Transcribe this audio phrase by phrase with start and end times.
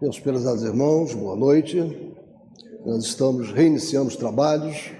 [0.00, 1.76] Meus prezados irmãos, boa noite.
[2.86, 4.92] Nós estamos reiniciando os trabalhos.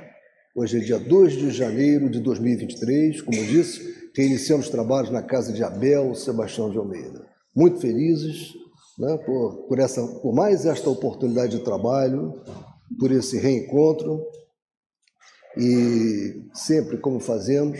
[0.57, 5.53] Hoje é dia 2 de janeiro de 2023, como disse, reiniciamos os trabalhos na casa
[5.53, 7.25] de Abel Sebastião de Almeida.
[7.55, 8.55] Muito felizes
[8.99, 12.35] né, por, por, essa, por mais esta oportunidade de trabalho,
[12.99, 14.21] por esse reencontro
[15.57, 17.79] e sempre como fazemos,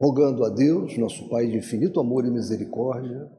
[0.00, 3.30] rogando a Deus, nosso Pai de infinito amor e misericórdia,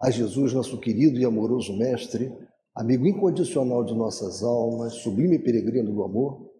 [0.00, 2.32] a Jesus, nosso querido e amoroso Mestre,
[2.74, 6.50] amigo incondicional de nossas almas, sublime peregrino do amor,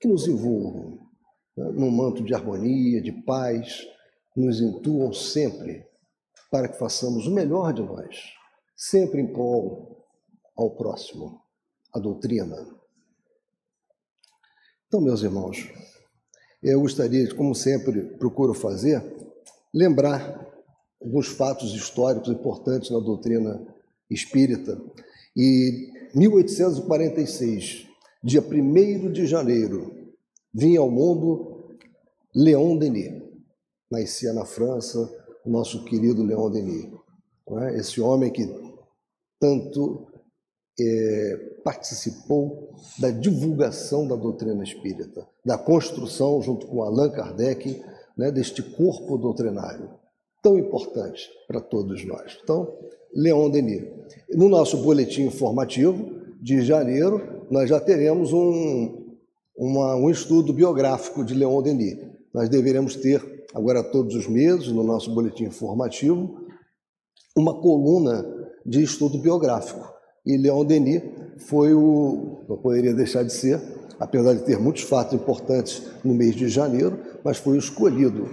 [0.00, 0.98] que nos envolvam
[1.56, 3.84] né, num manto de harmonia, de paz,
[4.36, 5.84] nos intuam sempre
[6.50, 8.16] para que façamos o melhor de nós,
[8.76, 10.06] sempre em prol
[10.56, 11.40] ao próximo,
[11.92, 12.56] a doutrina.
[14.86, 15.68] Então, meus irmãos,
[16.62, 19.02] eu gostaria, como sempre procuro fazer,
[19.74, 20.48] lembrar
[21.00, 23.66] alguns fatos históricos importantes na doutrina
[24.10, 24.80] espírita.
[25.36, 27.86] E 1846,
[28.22, 30.12] dia 1 de janeiro,
[30.52, 31.76] vinha ao mundo
[32.34, 33.22] Leon Denis.
[33.90, 34.98] Nascia na França
[35.44, 36.88] o nosso querido Leon Denis.
[37.62, 37.78] É?
[37.78, 38.46] Esse homem que
[39.40, 40.06] tanto
[40.78, 47.82] é, participou da divulgação da doutrina espírita, da construção, junto com Allan Kardec,
[48.16, 49.97] né, deste corpo doutrinário
[50.42, 52.38] tão importante para todos nós.
[52.42, 52.76] Então,
[53.14, 53.84] Leon Denis.
[54.30, 59.16] No nosso boletim informativo de janeiro, nós já teremos um,
[59.56, 61.96] uma, um estudo biográfico de Leon Denis.
[62.32, 66.46] Nós deveremos ter, agora todos os meses, no nosso boletim informativo,
[67.36, 68.24] uma coluna
[68.64, 69.88] de estudo biográfico.
[70.26, 71.02] E Leon Denis
[71.38, 73.60] foi o, não poderia deixar de ser,
[73.98, 78.28] apesar de ter muitos fatos importantes no mês de janeiro, mas foi o escolhido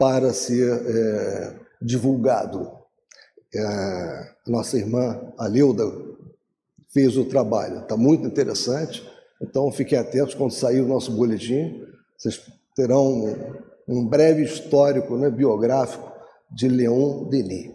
[0.00, 2.72] para ser é, divulgado.
[3.54, 5.84] É, nossa irmã Aleuda
[6.88, 9.06] fez o trabalho, está muito interessante.
[9.42, 11.84] Então fiquem atentos quando sair o nosso boletim,
[12.16, 12.40] vocês
[12.74, 13.36] terão um,
[13.86, 16.10] um breve histórico né, biográfico
[16.50, 17.72] de Leon Denis.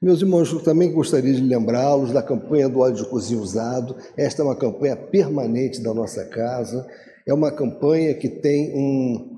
[0.00, 3.96] Meus irmãos, eu também gostaria de lembrá-los da campanha do óleo de cozinha usado.
[4.16, 6.86] Esta é uma campanha permanente da nossa casa.
[7.26, 9.33] É uma campanha que tem um,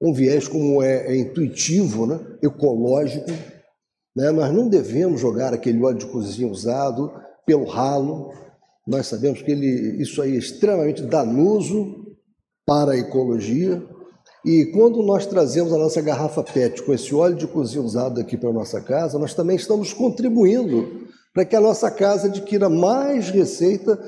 [0.00, 2.20] um viés como é, é intuitivo, né?
[2.42, 3.30] ecológico.
[4.14, 4.30] Né?
[4.30, 7.12] Nós não devemos jogar aquele óleo de cozinha usado
[7.46, 8.32] pelo ralo.
[8.86, 12.06] Nós sabemos que ele, isso aí é extremamente danoso
[12.66, 13.82] para a ecologia.
[14.44, 18.36] E quando nós trazemos a nossa garrafa PET com esse óleo de cozinha usado aqui
[18.36, 23.28] para a nossa casa, nós também estamos contribuindo para que a nossa casa adquira mais
[23.28, 23.98] receita,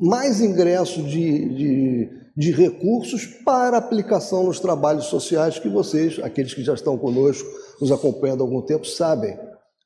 [0.00, 6.62] mais ingresso de, de de recursos para aplicação nos trabalhos sociais que vocês, aqueles que
[6.62, 7.48] já estão conosco,
[7.80, 9.38] nos acompanhando há algum tempo, sabem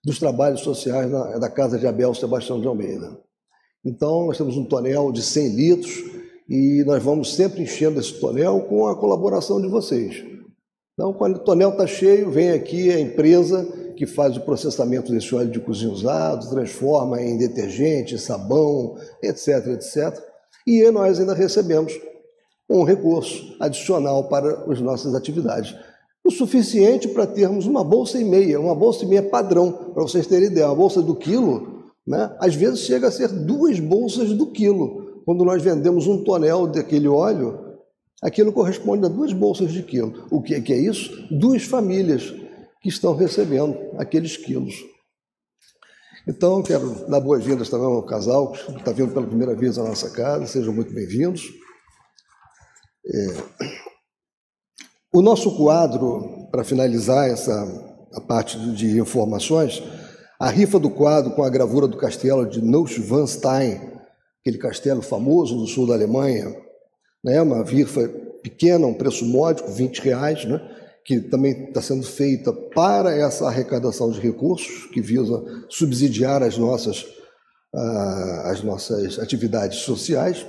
[0.05, 3.19] dos trabalhos sociais na, da Casa de Abel Sebastião de Almeida.
[3.85, 6.05] Então, nós temos um tonel de 100 litros
[6.49, 10.23] e nós vamos sempre enchendo esse tonel com a colaboração de vocês.
[10.93, 13.65] Então, quando o tonel está cheio, vem aqui a empresa
[13.97, 20.19] que faz o processamento desse óleo de cozinha usado, transforma em detergente, sabão, etc, etc.
[20.67, 21.93] E nós ainda recebemos
[22.69, 25.75] um recurso adicional para as nossas atividades.
[26.25, 30.27] O suficiente para termos uma bolsa e meia, uma bolsa e meia padrão, para vocês
[30.27, 30.67] terem ideia.
[30.67, 35.23] Uma bolsa do quilo, né, às vezes chega a ser duas bolsas do quilo.
[35.27, 37.77] Quando nós vendemos um tonel daquele óleo,
[38.23, 40.27] aquilo corresponde a duas bolsas de quilo.
[40.31, 41.27] O que é isso?
[41.31, 42.35] Duas famílias
[42.81, 44.75] que estão recebendo aqueles quilos.
[46.27, 50.09] Então, quero dar boas-vindas também ao casal que está vindo pela primeira vez à nossa
[50.09, 51.64] casa, sejam muito bem-vindos.
[53.07, 53.37] É,
[55.13, 59.83] o nosso quadro, para finalizar essa a parte de informações,
[60.39, 63.81] a rifa do quadro com a gravura do castelo de Neuschwanstein,
[64.41, 66.55] aquele castelo famoso no sul da Alemanha,
[67.23, 68.09] né, uma rifa
[68.43, 70.61] pequena, um preço módico, 20 reais, né,
[71.05, 77.05] que também está sendo feita para essa arrecadação de recursos, que visa subsidiar as nossas,
[77.75, 80.47] ah, as nossas atividades sociais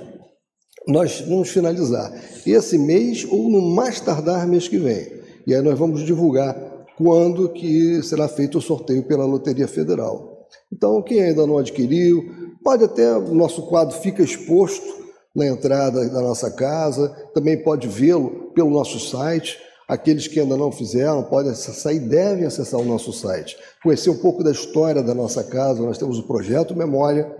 [0.86, 2.12] nós vamos finalizar
[2.46, 5.16] esse mês ou no mais tardar mês que vem.
[5.46, 6.54] E aí nós vamos divulgar
[6.96, 10.46] quando que será feito o sorteio pela Loteria Federal.
[10.72, 12.24] Então, quem ainda não adquiriu,
[12.64, 18.50] pode até, o nosso quadro fica exposto na entrada da nossa casa, também pode vê-lo
[18.54, 19.58] pelo nosso site.
[19.86, 23.56] Aqueles que ainda não fizeram podem acessar e devem acessar o nosso site.
[23.82, 27.30] Conhecer um pouco da história da nossa casa, nós temos o Projeto Memória,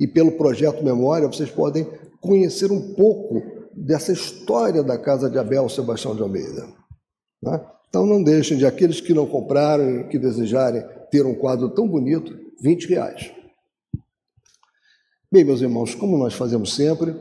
[0.00, 1.86] e pelo Projeto Memória vocês podem
[2.24, 3.42] conhecer um pouco
[3.76, 6.66] dessa história da casa de Abel Sebastião de Almeida.
[7.42, 7.60] Né?
[7.88, 12.36] Então não deixem de aqueles que não compraram, que desejarem ter um quadro tão bonito,
[12.60, 13.30] 20 reais.
[15.30, 17.14] Bem, meus irmãos, como nós fazemos sempre,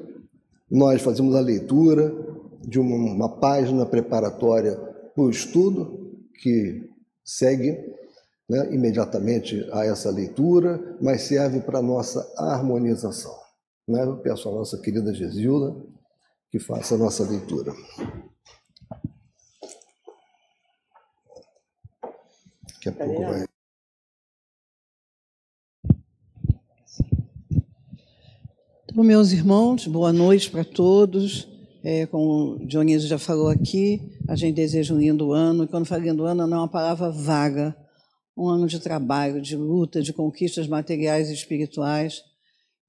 [0.70, 2.14] nós fazemos a leitura
[2.62, 4.76] de uma, uma página preparatória
[5.14, 6.12] para o estudo
[6.42, 6.90] que
[7.24, 7.78] segue
[8.50, 13.43] né, imediatamente a essa leitura, mas serve para nossa harmonização.
[13.88, 14.04] Né?
[14.04, 15.76] Eu peço à nossa querida Gesilda
[16.50, 17.74] que faça a nossa leitura.
[22.68, 23.46] Daqui a pouco vai.
[28.84, 31.48] Então, meus irmãos, boa noite para todos.
[31.84, 35.64] É, como o Dionísio já falou aqui, a gente deseja um lindo ano.
[35.64, 37.76] E quando fala lindo ano, não é uma palavra vaga.
[38.38, 42.22] Um ano de trabalho, de luta, de conquistas materiais e espirituais.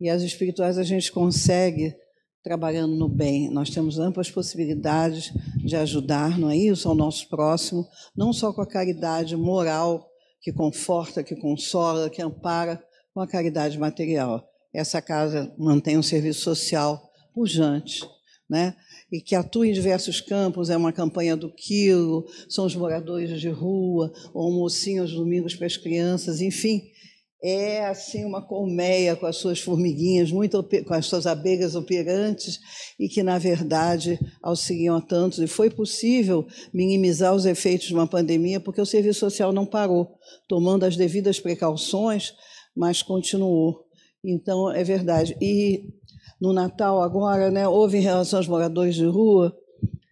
[0.01, 1.95] E as espirituais a gente consegue
[2.43, 3.51] trabalhando no bem.
[3.51, 5.33] Nós temos amplas possibilidades
[5.65, 7.87] de ajudar, não é isso, ao nosso próximo,
[8.17, 10.07] não só com a caridade moral
[10.43, 12.83] que conforta, que consola, que ampara,
[13.15, 14.45] com a caridade material
[14.75, 18.01] essa casa mantém um serviço social pujante,
[18.51, 18.75] né?
[19.13, 23.49] e que atua em diversos campos, é uma campanha do quilo, são os moradores de
[23.49, 26.83] rua, ou mocinho aos domingos para as crianças, enfim,
[27.47, 32.59] é assim uma colmeia com as suas formiguinhas, muito com as suas abelhas operantes
[32.99, 38.07] e que na verdade auxiliam a tantos e foi possível minimizar os efeitos de uma
[38.07, 40.17] pandemia porque o serviço social não parou,
[40.49, 42.33] tomando as devidas precauções,
[42.75, 43.85] mas continuou.
[44.25, 45.37] Então, é verdade.
[45.39, 45.91] E
[46.41, 49.55] no Natal agora, né, houve em relação aos moradores de rua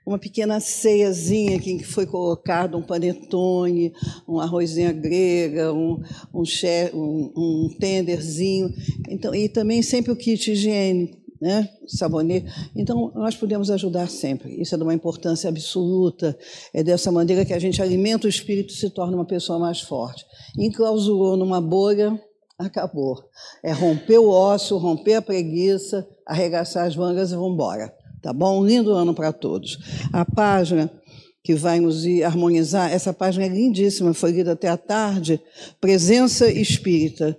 [0.04, 3.92] uma pequena ceiazinha que foi colocado um panetone,
[4.28, 6.02] um arrozinha grega, um,
[6.34, 6.42] um,
[6.94, 8.72] um, um tenderzinho,
[9.08, 11.68] então, e também sempre o kit higiene, né?
[11.86, 12.46] sabonete.
[12.74, 14.60] Então, nós podemos ajudar sempre.
[14.60, 16.38] Isso é de uma importância absoluta.
[16.72, 19.80] É dessa maneira que a gente alimenta o espírito e se torna uma pessoa mais
[19.80, 20.24] forte.
[20.56, 22.18] Enclausurou numa bolha,
[22.58, 23.24] acabou.
[23.62, 27.92] É romper o ócio, romper a preguiça, arregaçar as mangas e vamos embora.
[28.22, 28.60] Tá bom?
[28.60, 29.78] Um lindo ano para todos.
[30.12, 30.90] A página
[31.42, 35.40] que vai nos harmonizar, essa página é lindíssima, foi lida até à tarde,
[35.80, 37.36] Presença Espírita.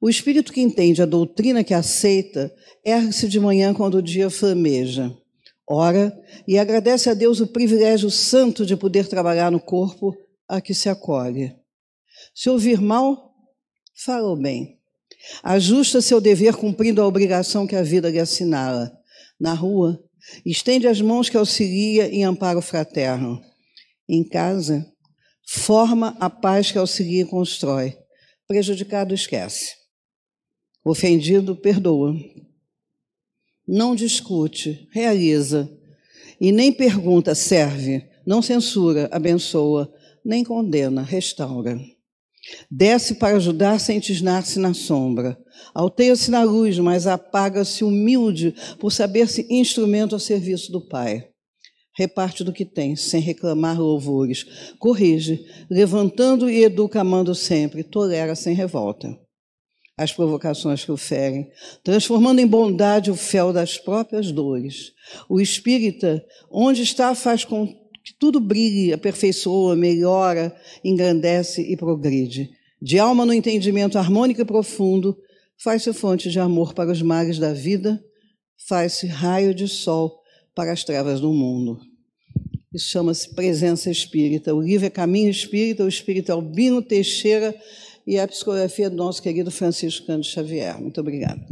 [0.00, 2.52] O espírito que entende a doutrina que aceita
[2.84, 5.12] ergue-se de manhã quando o dia flameja.
[5.66, 6.16] Ora
[6.46, 10.16] e agradece a Deus o privilégio santo de poder trabalhar no corpo
[10.48, 11.54] a que se acolhe.
[12.34, 13.28] Se ouvir mal,
[14.00, 14.78] Falou bem.
[15.42, 18.96] Ajusta seu dever cumprindo a obrigação que a vida lhe assinala.
[19.40, 20.00] Na rua,
[20.44, 23.40] estende as mãos que auxilia em amparo fraterno.
[24.08, 24.86] Em casa,
[25.46, 27.96] forma a paz que auxilia e constrói.
[28.46, 29.74] Prejudicado, esquece.
[30.84, 32.14] Ofendido, perdoa.
[33.66, 35.70] Não discute, realiza.
[36.40, 38.08] E nem pergunta, serve.
[38.26, 39.92] Não censura, abençoa.
[40.24, 41.78] Nem condena, restaura.
[42.70, 45.38] Desce para ajudar sem tisnar-se na sombra.
[45.74, 51.28] Alteia-se na luz, mas apaga-se humilde por saber-se instrumento ao serviço do Pai.
[51.96, 54.46] Reparte do que tem, sem reclamar louvores.
[54.78, 57.82] Corrige, levantando e educa amando sempre.
[57.82, 59.18] Tolera sem revolta
[59.98, 61.50] as provocações que o ferem,
[61.82, 64.92] transformando em bondade o fel das próprias dores.
[65.28, 67.66] O espírita, onde está, faz com
[68.08, 72.48] que tudo brilhe, aperfeiçoa, melhora, engrandece e progride.
[72.80, 75.14] De alma no entendimento harmônico e profundo,
[75.62, 78.02] faz-se fonte de amor para os mares da vida,
[78.66, 80.22] faz-se raio de sol
[80.54, 81.78] para as trevas do mundo.
[82.72, 84.54] Isso chama-se presença espírita.
[84.54, 87.54] O livro é Caminho Espírita, o espírito é Albino Teixeira
[88.06, 90.80] e a psicografia do nosso querido Francisco Cândido Xavier.
[90.80, 91.46] Muito obrigada.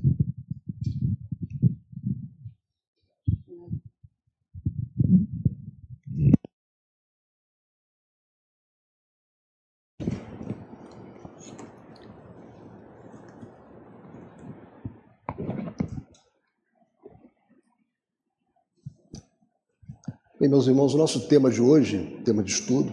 [20.38, 22.92] Bem, meus irmãos, o nosso tema de hoje, tema de estudo,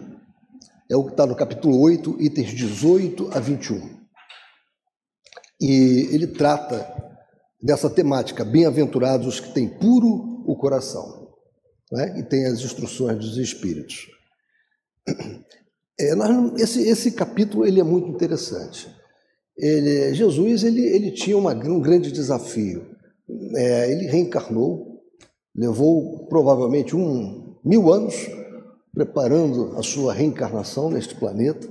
[0.90, 4.00] é o que está no capítulo 8, itens 18 a 21.
[5.60, 6.88] E ele trata
[7.62, 11.34] dessa temática, bem-aventurados os que têm puro o coração,
[11.92, 12.18] né?
[12.18, 14.08] e tem as instruções dos Espíritos.
[16.00, 18.90] É, nós, esse, esse capítulo ele é muito interessante.
[19.58, 22.88] Ele, Jesus ele, ele tinha uma, um grande desafio.
[23.54, 24.93] É, ele reencarnou,
[25.56, 28.16] levou provavelmente um, mil anos
[28.94, 31.68] preparando a sua reencarnação neste planeta,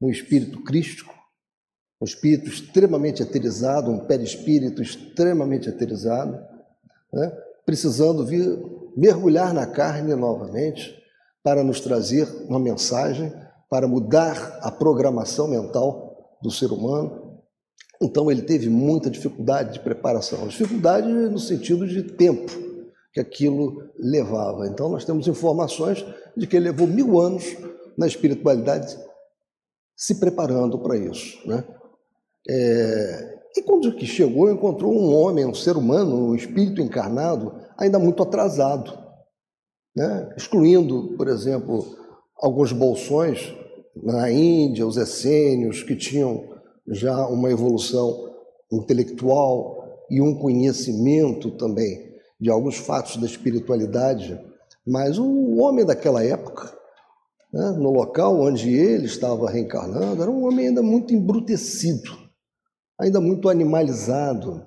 [0.00, 1.14] um espírito crístico,
[2.00, 6.38] um espírito extremamente eterizado, um perispírito extremamente eterizado,
[7.12, 7.32] né?
[7.64, 8.58] precisando vir
[8.96, 10.94] mergulhar na carne novamente
[11.42, 13.32] para nos trazer uma mensagem,
[13.70, 17.40] para mudar a programação mental do ser humano.
[18.02, 22.65] Então ele teve muita dificuldade de preparação, dificuldade no sentido de tempo
[23.16, 24.66] que aquilo levava.
[24.66, 26.04] Então nós temos informações
[26.36, 27.56] de que ele levou mil anos
[27.96, 28.94] na espiritualidade
[29.96, 31.38] se preparando para isso.
[31.48, 31.64] Né?
[32.46, 33.36] É...
[33.56, 38.22] E quando que chegou, encontrou um homem, um ser humano, um espírito encarnado, ainda muito
[38.22, 38.92] atrasado,
[39.96, 40.30] né?
[40.36, 41.86] excluindo, por exemplo,
[42.36, 43.50] alguns bolsões
[43.96, 46.50] na Índia, os essênios, que tinham
[46.86, 48.30] já uma evolução
[48.70, 52.05] intelectual e um conhecimento também
[52.40, 54.38] de alguns fatos da espiritualidade,
[54.86, 56.72] mas o homem daquela época,
[57.52, 62.16] né, no local onde ele estava reencarnando, era um homem ainda muito embrutecido,
[63.00, 64.64] ainda muito animalizado,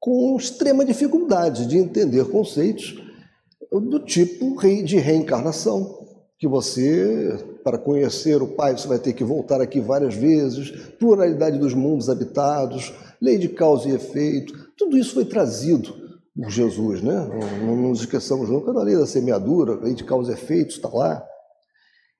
[0.00, 3.02] com extrema dificuldade de entender conceitos
[3.70, 6.06] do tipo de reencarnação,
[6.38, 11.58] que você, para conhecer o Pai, você vai ter que voltar aqui várias vezes, pluralidade
[11.58, 16.05] dos mundos habitados, lei de causa e efeito, tudo isso foi trazido
[16.36, 17.28] por Jesus, né?
[17.62, 21.26] Não, nos esqueçamos nunca da lei da semeadura, lei de causa e efeito está lá.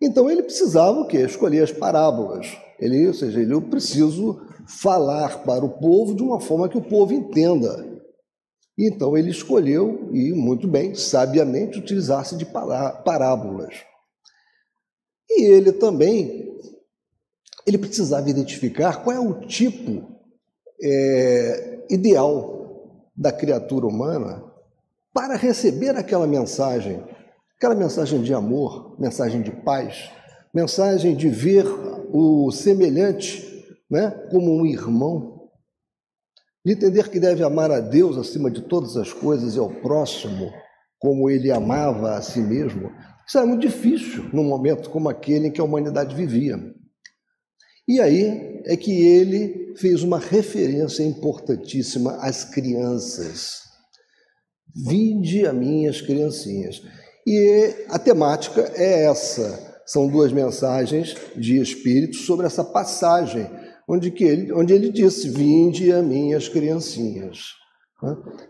[0.01, 1.19] Então ele precisava o quê?
[1.19, 2.47] Escolher as parábolas.
[2.81, 6.83] Ele, ou seja, ele eu preciso falar para o povo de uma forma que o
[6.83, 7.85] povo entenda.
[8.79, 13.75] Então ele escolheu, e muito bem, sabiamente, utilizar-se de parábolas.
[15.31, 16.59] E ele também,
[17.67, 20.07] ele precisava identificar qual é o tipo
[20.83, 22.56] é, ideal
[23.17, 24.45] da criatura humana
[25.13, 27.03] para receber aquela mensagem,
[27.57, 30.11] aquela mensagem de amor, mensagem de paz,
[30.53, 31.65] mensagem de ver
[32.13, 35.49] o semelhante né, como um irmão,
[36.65, 40.51] de entender que deve amar a Deus acima de todas as coisas e ao próximo
[40.99, 42.91] como ele amava a si mesmo,
[43.27, 46.59] isso era muito difícil num momento como aquele em que a humanidade vivia.
[47.88, 53.61] E aí é que ele fez uma referência importantíssima às crianças.
[54.75, 56.83] Vinde a minhas criancinhas.
[57.26, 59.81] E a temática é essa.
[59.87, 63.49] São duas mensagens de Espírito sobre essa passagem,
[63.88, 67.55] onde, que ele, onde ele disse: Vinde a minhas criancinhas.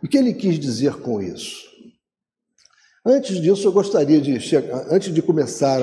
[0.02, 1.66] O que ele quis dizer com isso?
[3.04, 4.36] Antes disso, eu gostaria de
[4.90, 5.80] antes de começar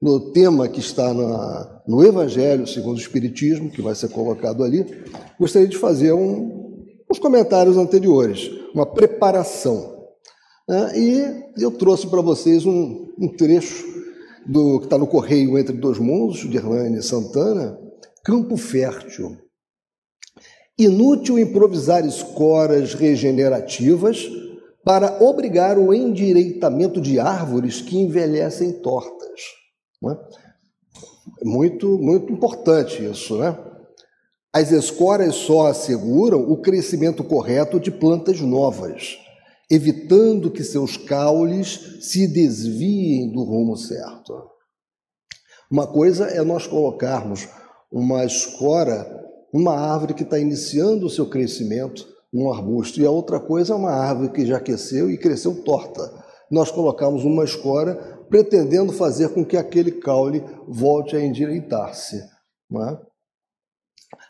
[0.00, 4.84] no, tema que está na, no Evangelho segundo o Espiritismo, que vai ser colocado ali,
[5.38, 9.96] gostaria de fazer um, uns comentários anteriores, uma preparação.
[10.68, 10.98] Né?
[10.98, 13.86] E eu trouxe para vocês um, um trecho
[14.46, 17.78] do que está no Correio Entre Dois Mundos, de Erlane Santana,
[18.24, 19.36] Campo Fértil.
[20.78, 24.28] Inútil improvisar escoras regenerativas
[24.84, 29.57] para obrigar o endireitamento de árvores que envelhecem tortas.
[30.04, 31.44] É?
[31.44, 33.56] Muito, muito importante isso, né?
[34.52, 39.18] As escoras só asseguram o crescimento correto de plantas novas,
[39.70, 44.50] evitando que seus caules se desviem do rumo certo.
[45.70, 47.46] Uma coisa é nós colocarmos
[47.92, 49.06] uma escora,
[49.52, 53.76] uma árvore que está iniciando o seu crescimento, um arbusto, e a outra coisa é
[53.76, 56.10] uma árvore que já aqueceu e cresceu torta.
[56.50, 62.16] Nós colocamos uma escora pretendendo fazer com que aquele caule volte a endireitar-se.
[62.16, 62.98] É?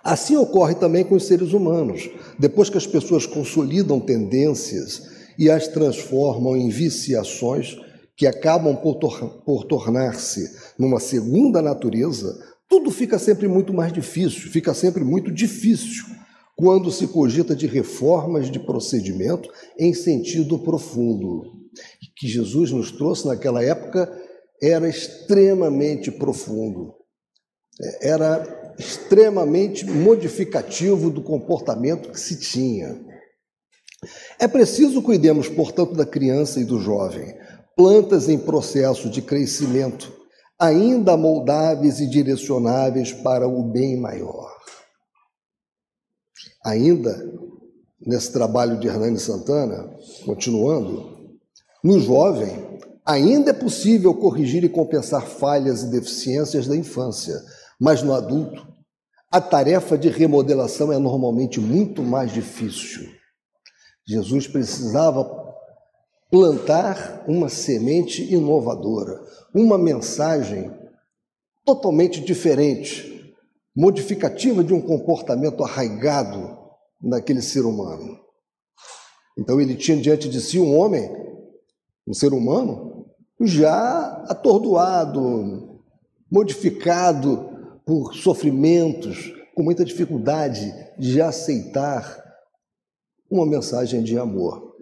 [0.02, 2.08] Assim ocorre também com os seres humanos.
[2.38, 5.02] Depois que as pessoas consolidam tendências
[5.38, 7.76] e as transformam em viciações
[8.16, 12.36] que acabam por, tor por tornar-se numa segunda natureza,
[12.68, 16.04] tudo fica sempre muito mais difícil, fica sempre muito difícil
[16.56, 21.57] quando se cogita de reformas de procedimento em sentido profundo.
[22.16, 24.10] Que Jesus nos trouxe naquela época
[24.60, 26.94] era extremamente profundo,
[28.00, 33.00] era extremamente modificativo do comportamento que se tinha.
[34.38, 37.36] É preciso cuidemos, portanto, da criança e do jovem,
[37.76, 40.12] plantas em processo de crescimento,
[40.58, 44.56] ainda moldáveis e direcionáveis para o bem maior.
[46.64, 47.16] Ainda
[48.00, 51.17] nesse trabalho de Hernani Santana, continuando,
[51.82, 57.34] no jovem, ainda é possível corrigir e compensar falhas e deficiências da infância,
[57.80, 58.66] mas no adulto,
[59.30, 63.08] a tarefa de remodelação é normalmente muito mais difícil.
[64.06, 65.24] Jesus precisava
[66.30, 69.22] plantar uma semente inovadora,
[69.54, 70.70] uma mensagem
[71.64, 73.34] totalmente diferente,
[73.76, 76.58] modificativa de um comportamento arraigado
[77.00, 78.18] naquele ser humano.
[79.38, 81.08] Então ele tinha diante de si um homem,
[82.08, 83.06] um ser humano,
[83.38, 85.82] já atordoado,
[86.30, 92.24] modificado por sofrimentos, com muita dificuldade de aceitar
[93.30, 94.74] uma mensagem de amor.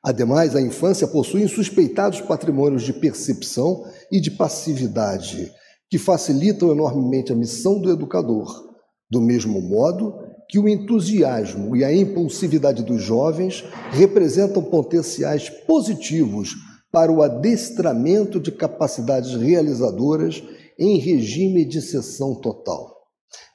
[0.00, 5.52] Ademais, a infância possui insuspeitados patrimônios de percepção e de passividade,
[5.90, 8.76] que facilitam enormemente a missão do educador,
[9.10, 16.54] do mesmo modo que o entusiasmo e a impulsividade dos jovens representam potenciais positivos
[16.92, 20.42] para o adestramento de capacidades realizadoras
[20.78, 22.94] em regime de sessão total.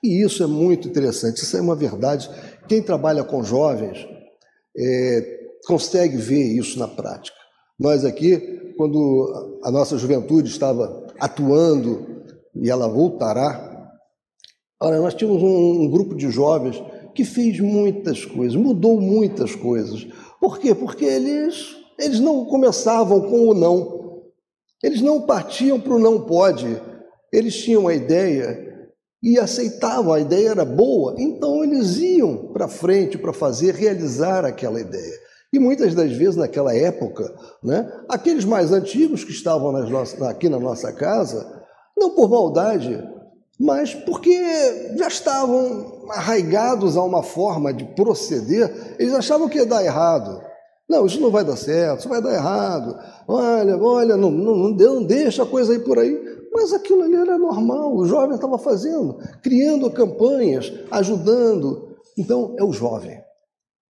[0.03, 2.31] E isso é muito interessante, isso é uma verdade.
[2.67, 4.03] Quem trabalha com jovens
[4.75, 7.37] é, consegue ver isso na prática.
[7.79, 12.23] Nós aqui, quando a nossa juventude estava atuando,
[12.55, 13.76] e ela voltará,
[14.79, 16.81] olha, nós tínhamos um, grupo de jovens
[17.15, 20.07] que fez muitas coisas, mudou muitas coisas.
[20.39, 20.75] Por quê?
[20.75, 23.97] Porque eles, eles não começavam com o não.
[24.83, 26.81] Eles não partiam para o não pode.
[27.31, 28.67] Eles tinham a ideia
[29.21, 34.79] e aceitavam, a ideia era boa, então eles iam para frente para fazer, realizar aquela
[34.79, 35.27] ideia.
[35.51, 40.59] E muitas das vezes, naquela época, né, aqueles mais antigos que estavam nossas, aqui na
[40.59, 41.63] nossa casa,
[41.97, 43.01] não por maldade,
[43.59, 44.39] mas porque
[44.97, 50.41] já estavam arraigados a uma forma de proceder, eles achavam que ia dar errado.
[50.87, 52.97] Não, isso não vai dar certo, isso vai dar errado.
[53.27, 56.37] Olha, olha, não, não, não deixa a coisa aí por aí.
[56.53, 61.97] Mas aquilo ali era normal, o jovem estava fazendo, criando campanhas, ajudando.
[62.17, 63.21] Então, é o jovem.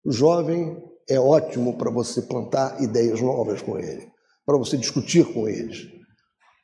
[0.05, 4.09] O jovem é ótimo para você plantar ideias novas com ele,
[4.45, 5.95] para você discutir com eles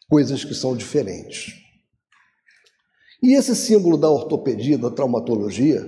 [0.09, 1.62] coisas que são diferentes.
[3.23, 5.81] E esse símbolo da ortopedia, da traumatologia,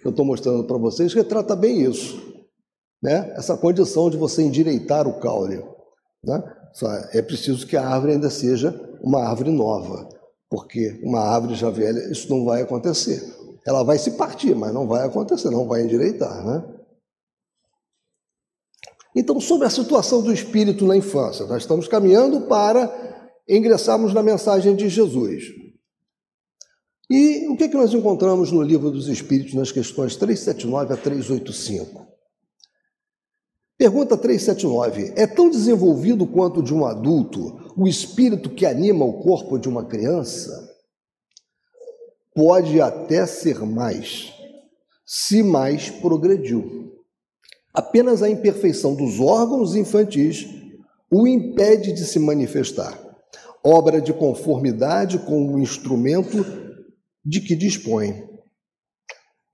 [0.00, 2.20] que eu estou mostrando para vocês, retrata bem isso.
[3.02, 3.32] Né?
[3.36, 5.64] Essa condição de você endireitar o caule.
[6.22, 6.42] Né?
[7.12, 10.08] É preciso que a árvore ainda seja uma árvore nova,
[10.50, 13.22] porque uma árvore já velha, isso não vai acontecer.
[13.66, 16.44] Ela vai se partir, mas não vai acontecer, não vai endireitar.
[16.44, 16.62] Né?
[19.16, 22.90] Então, sobre a situação do espírito na infância, nós estamos caminhando para
[23.48, 25.61] ingressarmos na mensagem de Jesus.
[27.14, 30.96] E o que, é que nós encontramos no livro dos Espíritos, nas questões 379 a
[30.96, 32.06] 385?
[33.76, 35.12] Pergunta 379.
[35.14, 39.84] É tão desenvolvido quanto de um adulto o espírito que anima o corpo de uma
[39.84, 40.74] criança?
[42.34, 44.32] Pode até ser mais,
[45.04, 46.94] se mais progrediu.
[47.74, 50.48] Apenas a imperfeição dos órgãos infantis
[51.10, 52.98] o impede de se manifestar,
[53.62, 56.61] obra de conformidade com o instrumento
[57.24, 58.28] de que dispõe.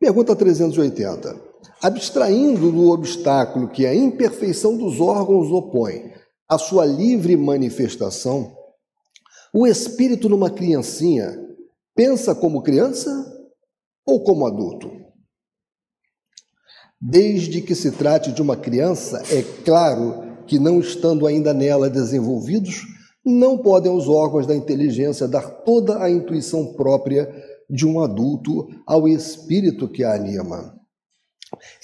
[0.01, 1.49] Pergunta 380.
[1.83, 6.13] Abstraindo do obstáculo que a imperfeição dos órgãos opõe
[6.49, 8.57] à sua livre manifestação,
[9.53, 11.37] o espírito numa criancinha
[11.95, 13.11] pensa como criança
[14.07, 14.91] ou como adulto?
[17.01, 22.83] Desde que se trate de uma criança, é claro que, não estando ainda nela desenvolvidos,
[23.25, 27.29] não podem os órgãos da inteligência dar toda a intuição própria
[27.69, 30.75] de um adulto ao espírito que a anima.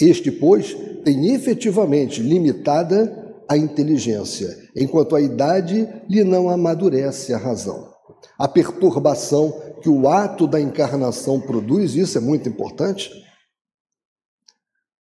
[0.01, 7.93] Este, pois, tem efetivamente limitada a inteligência, enquanto a idade lhe não amadurece a razão.
[8.39, 13.11] A perturbação que o ato da encarnação produz, isso é muito importante,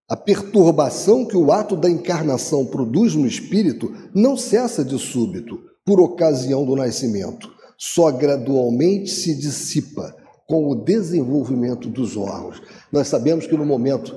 [0.08, 6.00] a perturbação que o ato da encarnação produz no espírito não cessa de súbito, por
[6.00, 10.14] ocasião do nascimento, só gradualmente se dissipa
[10.46, 12.60] com o desenvolvimento dos órgãos.
[12.92, 14.14] Nós sabemos que no momento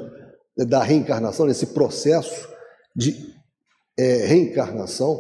[0.58, 2.48] da reencarnação, nesse processo
[2.96, 3.34] de
[3.98, 5.20] é, reencarnação,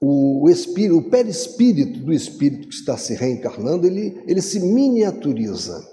[0.00, 5.86] o, espírito, o perispírito do espírito que está se reencarnando, ele, ele se miniaturiza.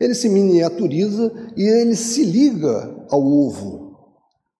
[0.00, 3.96] Ele se miniaturiza e ele se liga ao ovo.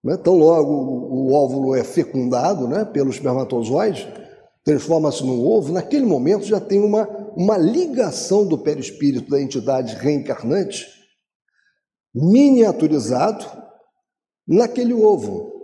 [0.02, 0.16] Né?
[0.18, 4.06] Então, logo o, o óvulo é fecundado né, pelo espermatozoide,
[4.66, 10.84] transforma-se num ovo, naquele momento já tem uma, uma ligação do perispírito da entidade reencarnante
[12.12, 13.46] miniaturizado
[14.46, 15.54] naquele ovo.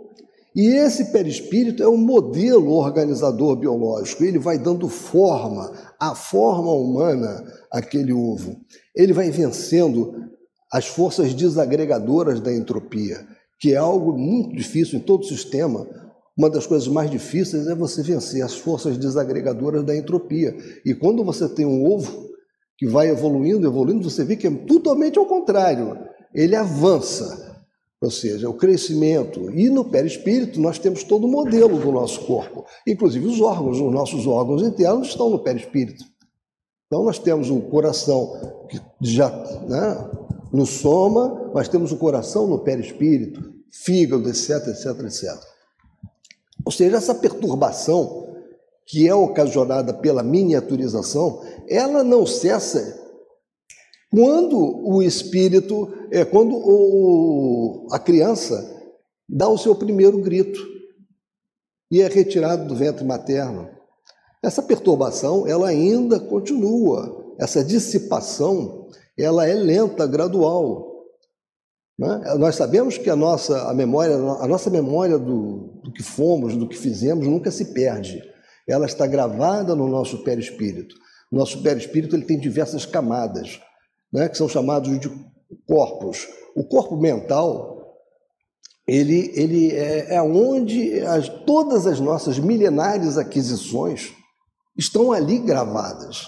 [0.55, 7.43] E esse perispírito é um modelo organizador biológico, ele vai dando forma, a forma humana
[7.69, 8.55] àquele ovo.
[8.95, 10.13] Ele vai vencendo
[10.71, 13.27] as forças desagregadoras da entropia,
[13.59, 15.85] que é algo muito difícil em todo sistema.
[16.35, 20.55] Uma das coisas mais difíceis é você vencer as forças desagregadoras da entropia.
[20.83, 22.29] E quando você tem um ovo
[22.77, 25.97] que vai evoluindo, evoluindo, você vê que é totalmente ao contrário
[26.33, 27.63] ele avança,
[28.01, 29.51] ou seja, o crescimento.
[29.51, 33.91] E no perispírito nós temos todo o modelo do nosso corpo, inclusive os órgãos, os
[33.91, 36.03] nossos órgãos internos estão no perispírito.
[36.87, 39.27] Então, nós temos o coração que já
[39.67, 40.11] né,
[40.51, 45.52] no soma, nós temos o coração no perispírito, fígado, etc, etc, etc.
[46.65, 48.23] Ou seja, essa perturbação
[48.85, 53.01] que é ocasionada pela miniaturização, ela não cessa
[54.13, 58.71] quando o espírito, é quando o, a criança
[59.27, 60.59] dá o seu primeiro grito
[61.89, 63.69] e é retirado do ventre materno.
[64.43, 67.33] Essa perturbação, ela ainda continua.
[67.39, 71.05] Essa dissipação, ela é lenta, gradual.
[71.97, 72.35] Né?
[72.37, 76.67] Nós sabemos que a nossa a memória, a nossa memória do, do que fomos, do
[76.67, 78.23] que fizemos, nunca se perde.
[78.67, 80.95] Ela está gravada no nosso perispírito.
[81.31, 83.59] Nosso perispírito ele tem diversas camadas,
[84.11, 85.09] né, que são chamados de
[85.67, 86.27] corpos.
[86.55, 87.73] O corpo mental
[88.87, 94.13] ele, ele é, é onde as, todas as nossas milenares aquisições
[94.77, 96.27] estão ali gravadas.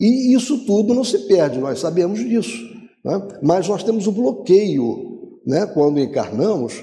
[0.00, 2.56] E isso tudo não se perde, nós sabemos disso.
[3.04, 3.20] Né?
[3.42, 6.82] Mas nós temos o bloqueio, né, quando encarnamos,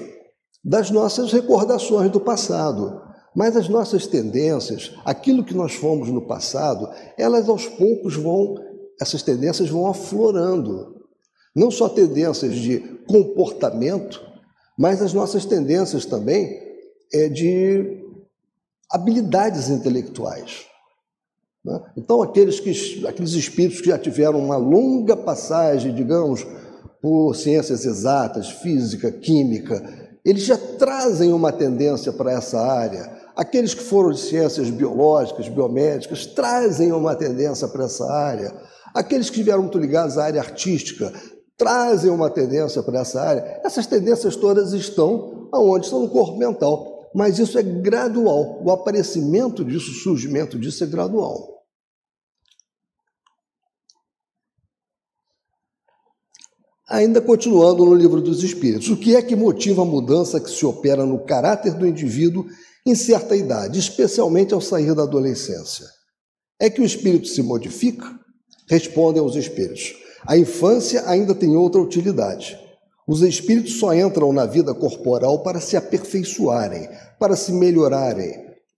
[0.62, 3.02] das nossas recordações do passado.
[3.34, 8.56] Mas as nossas tendências, aquilo que nós fomos no passado, elas aos poucos vão,
[9.00, 10.96] essas tendências vão aflorando.
[11.54, 14.20] Não só tendências de comportamento,
[14.76, 16.60] mas as nossas tendências também
[17.12, 18.04] é de
[18.90, 20.66] habilidades intelectuais.
[21.64, 21.80] Né?
[21.96, 26.46] Então, aqueles, que, aqueles espíritos que já tiveram uma longa passagem, digamos,
[27.00, 33.10] por ciências exatas, física, química, eles já trazem uma tendência para essa área.
[33.36, 38.54] Aqueles que foram de ciências biológicas, biomédicas, trazem uma tendência para essa área.
[38.94, 41.12] Aqueles que estiveram muito ligados à área artística
[41.56, 43.60] trazem uma tendência para essa área.
[43.64, 45.86] Essas tendências todas estão aonde?
[45.86, 48.62] Estão no corpo mental mas isso é gradual.
[48.64, 51.49] O aparecimento disso, o surgimento disso é gradual.
[56.90, 60.66] Ainda continuando no livro dos Espíritos, o que é que motiva a mudança que se
[60.66, 62.46] opera no caráter do indivíduo
[62.84, 65.86] em certa idade, especialmente ao sair da adolescência?
[66.58, 68.06] É que o espírito se modifica?
[68.68, 69.94] Respondem os espíritos.
[70.26, 72.58] A infância ainda tem outra utilidade.
[73.06, 76.88] Os espíritos só entram na vida corporal para se aperfeiçoarem,
[77.20, 78.34] para se melhorarem.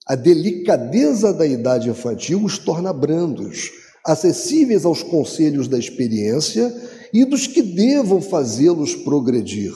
[0.06, 3.70] A delicadeza da idade infantil os torna brandos,
[4.04, 6.74] acessíveis aos conselhos da experiência
[7.12, 9.74] e dos que devam fazê-los progredir.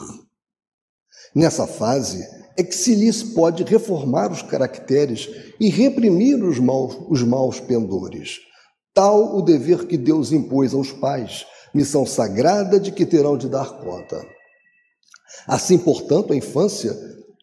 [1.34, 5.28] Nessa fase é que se lhes pode reformar os caracteres
[5.60, 8.38] e reprimir os maus, os maus pendores.
[8.94, 11.44] Tal o dever que Deus impôs aos pais,
[11.74, 14.24] missão sagrada de que terão de dar conta.
[15.46, 16.96] Assim, portanto, a infância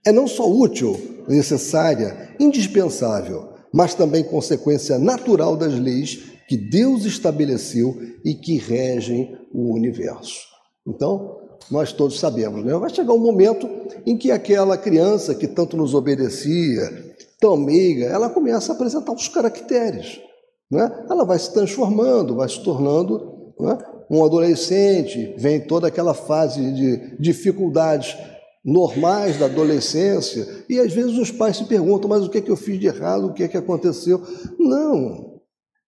[0.03, 7.97] é não só útil, necessária, indispensável, mas também consequência natural das leis que Deus estabeleceu
[8.23, 10.47] e que regem o universo.
[10.85, 11.37] Então,
[11.71, 12.73] nós todos sabemos, né?
[12.75, 13.69] Vai chegar um momento
[14.05, 19.27] em que aquela criança que tanto nos obedecia, tão meiga, ela começa a apresentar os
[19.27, 20.19] caracteres.
[20.69, 21.05] Né?
[21.09, 23.77] Ela vai se transformando, vai se tornando né?
[24.09, 28.17] um adolescente, vem toda aquela fase de dificuldades
[28.63, 32.51] normais da adolescência, e às vezes os pais se perguntam: mas o que é que
[32.51, 33.27] eu fiz de errado?
[33.27, 34.21] O que é que aconteceu?
[34.57, 35.32] Não,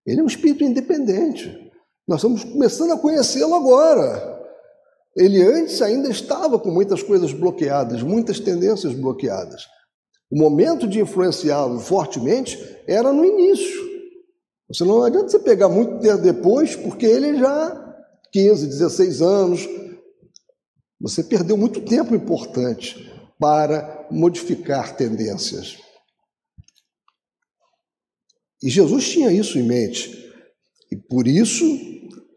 [0.06, 1.72] ele é um espírito independente.
[2.08, 4.36] Nós estamos começando a conhecê-lo agora.
[5.16, 9.64] Ele antes ainda estava com muitas coisas bloqueadas, muitas tendências bloqueadas.
[10.30, 13.84] O momento de influenciá-lo fortemente era no início.
[14.68, 17.96] Você não adianta você pegar muito tempo depois, porque ele já
[18.32, 19.70] 15, 16 anos.
[21.00, 25.78] Você perdeu muito tempo importante para modificar tendências.
[28.66, 30.12] E Jesus tinha isso em mente.
[30.92, 31.64] E por isso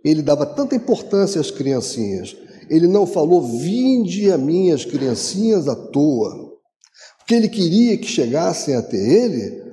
[0.05, 2.37] ele dava tanta importância às criancinhas.
[2.69, 6.53] Ele não falou, vinde a mim as criancinhas à toa.
[7.19, 9.67] Porque ele queria que chegassem até ele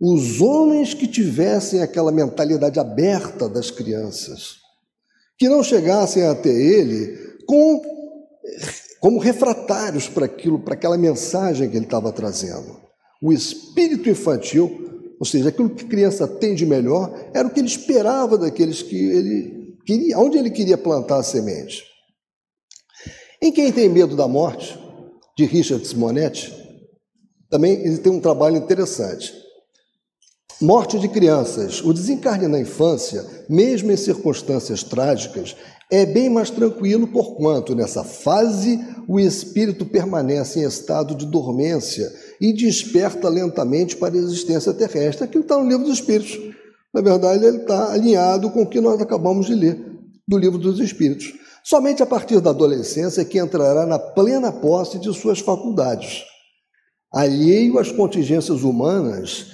[0.00, 4.58] os homens que tivessem aquela mentalidade aberta das crianças
[5.38, 7.80] que não chegassem até ele com,
[9.00, 12.76] como refratários para aquilo, para aquela mensagem que ele estava trazendo.
[13.22, 14.87] O espírito infantil,
[15.18, 18.82] ou seja, aquilo que a criança tem de melhor, era o que ele esperava daqueles
[18.82, 21.84] que ele queria, onde ele queria plantar a semente.
[23.40, 24.78] Em Quem Tem Medo da Morte,
[25.36, 26.52] de Richard Simonetti,
[27.50, 29.32] também ele tem um trabalho interessante.
[30.60, 31.80] Morte de crianças.
[31.80, 35.56] O desencarne na infância, mesmo em circunstâncias trágicas,
[35.90, 42.52] é bem mais tranquilo, porquanto nessa fase o espírito permanece em estado de dormência e
[42.52, 45.24] desperta lentamente para a existência terrestre.
[45.24, 46.38] Aquilo está no livro dos Espíritos.
[46.92, 49.78] Na verdade, ele está alinhado com o que nós acabamos de ler
[50.26, 51.34] do livro dos Espíritos.
[51.64, 56.24] Somente a partir da adolescência é que entrará na plena posse de suas faculdades.
[57.12, 59.52] Alheio às contingências humanas,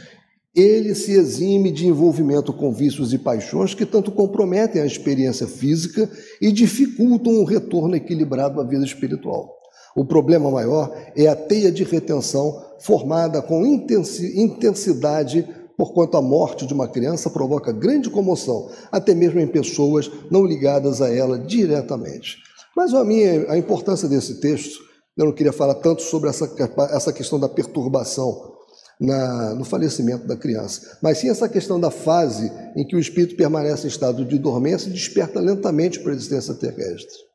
[0.55, 6.09] ele se exime de envolvimento com vícios e paixões que tanto comprometem a experiência física
[6.41, 9.53] e dificultam um retorno equilibrado à vida espiritual.
[9.97, 16.67] O problema maior é a teia de retenção formada com intensidade por quanto a morte
[16.67, 22.37] de uma criança provoca grande comoção, até mesmo em pessoas não ligadas a ela diretamente.
[22.77, 24.81] Mas a minha a importância desse texto,
[25.17, 26.53] eu não queria falar tanto sobre essa,
[26.91, 28.53] essa questão da perturbação
[29.01, 33.35] na, no falecimento da criança, mas sim essa questão da fase em que o espírito
[33.35, 37.34] permanece em estado de dormência e desperta lentamente para a existência terrestre.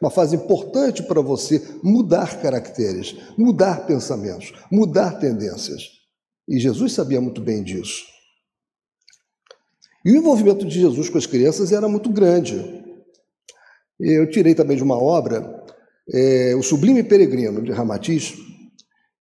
[0.00, 5.82] Uma fase importante para você mudar caracteres, mudar pensamentos, mudar tendências.
[6.48, 8.04] E Jesus sabia muito bem disso.
[10.04, 12.82] E o envolvimento de Jesus com as crianças era muito grande.
[14.00, 15.62] Eu tirei também de uma obra,
[16.12, 18.34] é, O Sublime Peregrino, de Ramatiz,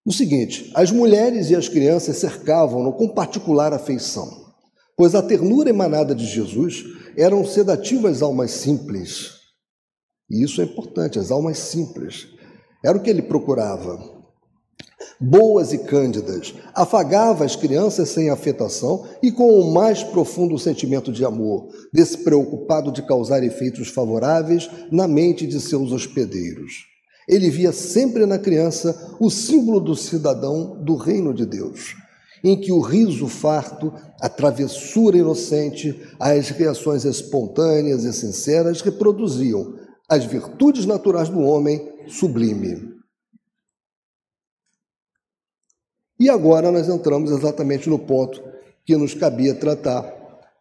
[0.06, 4.54] o seguinte: as mulheres e as crianças cercavam-no com particular afeição,
[4.96, 6.86] pois a ternura emanada de Jesus
[7.18, 9.39] eram sedativas às almas simples.
[10.30, 12.28] E isso é importante, as almas simples.
[12.84, 14.20] Era o que ele procurava.
[15.20, 21.26] Boas e cândidas, afagava as crianças sem afetação e com o mais profundo sentimento de
[21.26, 26.86] amor, despreocupado de causar efeitos favoráveis na mente de seus hospedeiros.
[27.28, 31.96] Ele via sempre na criança o símbolo do cidadão do reino de Deus,
[32.42, 39.76] em que o riso farto, a travessura inocente, as reações espontâneas e sinceras reproduziam
[40.10, 42.98] as virtudes naturais do homem sublime.
[46.20, 48.44] E agora nós entramos exatamente no ponto
[48.86, 50.04] que nos cabia tratar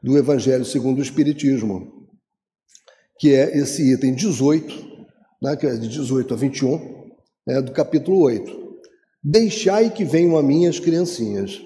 [0.02, 2.06] do Evangelho segundo o Espiritismo,
[3.18, 4.88] que é esse item 18
[5.40, 7.10] né, que é de 18 a 21,
[7.48, 8.68] é, do capítulo 8.
[9.22, 11.60] Deixai que venham a mim as criancinhas.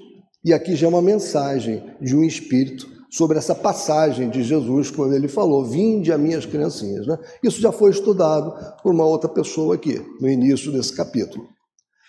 [0.44, 5.14] E aqui já é uma mensagem de um espírito sobre essa passagem de Jesus, quando
[5.14, 7.06] ele falou: Vinde a minhas criancinhas.
[7.06, 7.18] Né?
[7.42, 11.46] Isso já foi estudado por uma outra pessoa aqui, no início desse capítulo.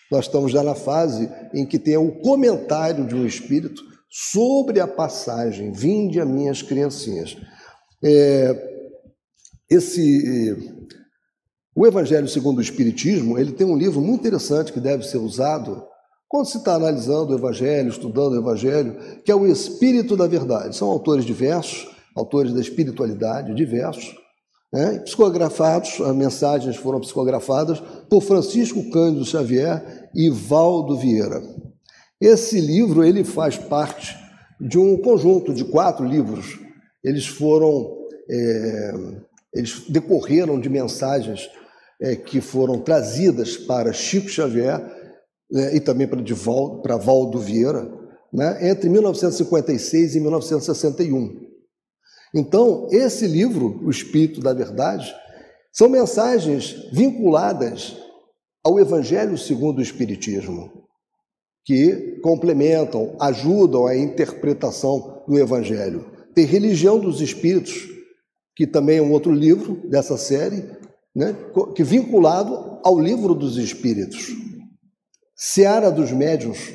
[0.10, 4.88] Nós estamos já na fase em que tem o comentário de um espírito sobre a
[4.88, 7.36] passagem: Vinde a minhas criancinhas.
[8.04, 8.72] É,
[9.70, 10.56] esse
[11.76, 15.84] o Evangelho segundo o Espiritismo, ele tem um livro muito interessante que deve ser usado
[16.34, 20.76] quando se está analisando o Evangelho, estudando o Evangelho, que é o Espírito da Verdade.
[20.76, 24.16] São autores diversos, autores da espiritualidade diversos,
[24.74, 24.98] né?
[24.98, 31.40] psicografados, as mensagens foram psicografadas por Francisco Cândido Xavier e Valdo Vieira.
[32.20, 34.18] Esse livro ele faz parte
[34.60, 36.60] de um conjunto de quatro livros.
[37.04, 37.96] Eles foram,
[38.28, 38.94] é,
[39.54, 41.48] eles decorreram de mensagens
[42.02, 45.03] é, que foram trazidas para Chico Xavier
[45.74, 47.92] e também para, Divaldo, para Valdo Vieira,
[48.32, 51.54] né, entre 1956 e 1961.
[52.34, 55.14] Então, esse livro, O Espírito da Verdade,
[55.72, 57.96] são mensagens vinculadas
[58.64, 60.72] ao Evangelho segundo o Espiritismo,
[61.64, 66.06] que complementam, ajudam a interpretação do Evangelho.
[66.34, 67.88] Tem Religião dos Espíritos,
[68.56, 70.64] que também é um outro livro dessa série,
[71.16, 71.36] né,
[71.76, 74.43] que vinculado ao livro dos Espíritos.
[75.36, 76.74] Seara dos Médiuns,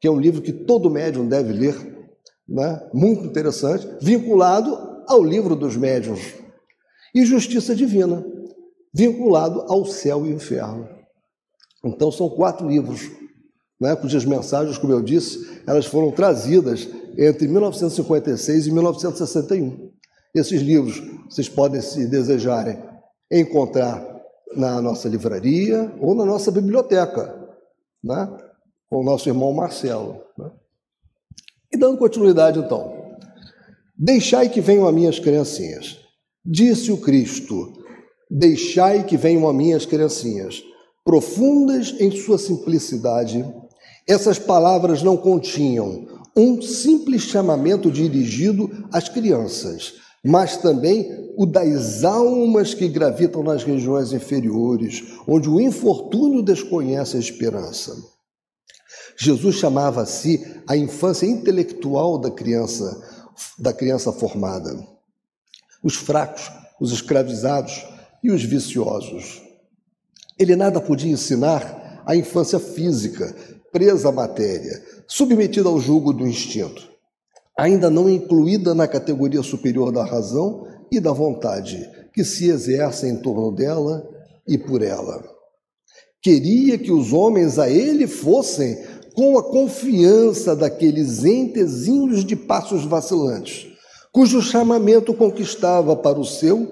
[0.00, 1.76] que é um livro que todo médium deve ler,
[2.48, 6.34] né, muito interessante, vinculado ao livro dos médiuns.
[7.14, 8.24] E Justiça Divina,
[8.92, 10.88] vinculado ao céu e inferno.
[11.84, 13.10] Então são quatro livros,
[13.80, 19.90] né, cujas mensagens, como eu disse, elas foram trazidas entre 1956 e 1961.
[20.34, 22.78] Esses livros, vocês podem, se desejarem,
[23.30, 24.04] encontrar
[24.54, 27.39] na nossa livraria ou na nossa biblioteca,
[28.02, 28.28] né?
[28.88, 30.20] com o nosso irmão Marcelo.
[30.36, 30.50] Né?
[31.72, 33.16] E dando continuidade, então.
[33.96, 35.98] Deixai que venham a minhas criancinhas.
[36.44, 37.72] Disse o Cristo:
[38.30, 40.62] Deixai que venham a minhas criancinhas.
[41.04, 43.44] Profundas em sua simplicidade,
[44.08, 52.74] essas palavras não continham um simples chamamento dirigido às crianças, mas também o das almas
[52.74, 57.96] que gravitam nas regiões inferiores, onde o infortúnio desconhece a esperança.
[59.16, 63.02] Jesus chamava a si a infância intelectual da criança,
[63.58, 64.70] da criança formada.
[65.82, 67.86] Os fracos, os escravizados
[68.22, 69.42] e os viciosos.
[70.38, 73.34] Ele nada podia ensinar à infância física,
[73.72, 76.90] presa à matéria, submetida ao jugo do instinto.
[77.60, 83.20] Ainda não incluída na categoria superior da razão e da vontade, que se exerce em
[83.20, 84.02] torno dela
[84.48, 85.22] e por ela.
[86.22, 88.82] Queria que os homens a ele fossem
[89.14, 93.66] com a confiança daqueles entezinhos de passos vacilantes,
[94.10, 96.66] cujo chamamento conquistava para o seu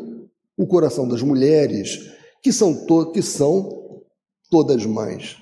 [0.57, 2.11] o coração das mulheres,
[2.43, 4.01] que são, to que são
[4.51, 5.37] todas mães.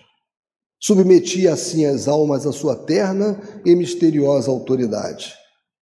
[0.81, 5.35] Submetia assim as almas à sua terna e misteriosa autoridade.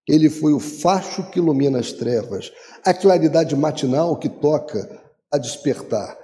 [0.07, 2.51] Ele foi o facho que ilumina as trevas,
[2.83, 6.17] a claridade matinal que toca a despertar.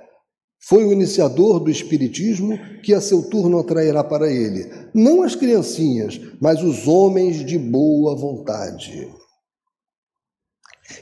[0.63, 6.21] Foi o iniciador do Espiritismo que a seu turno atrairá para ele, não as criancinhas,
[6.39, 9.11] mas os homens de boa vontade.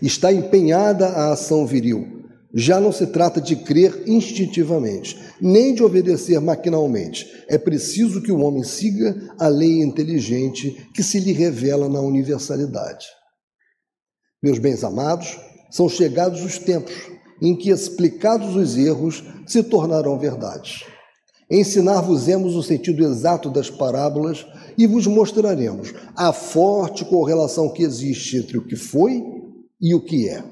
[0.01, 2.18] Está empenhada a ação viril,
[2.53, 7.27] já não se trata de crer instintivamente, nem de obedecer maquinalmente.
[7.47, 13.05] É preciso que o homem siga a lei inteligente que se lhe revela na universalidade.
[14.41, 15.37] Meus bens amados,
[15.69, 16.95] são chegados os tempos
[17.41, 20.83] em que, explicados os erros, se tornarão verdades.
[21.51, 24.45] Ensinar-vos-emos o sentido exato das parábolas
[24.77, 29.23] e vos mostraremos a forte correlação que existe entre o que foi
[29.81, 30.43] e o que é.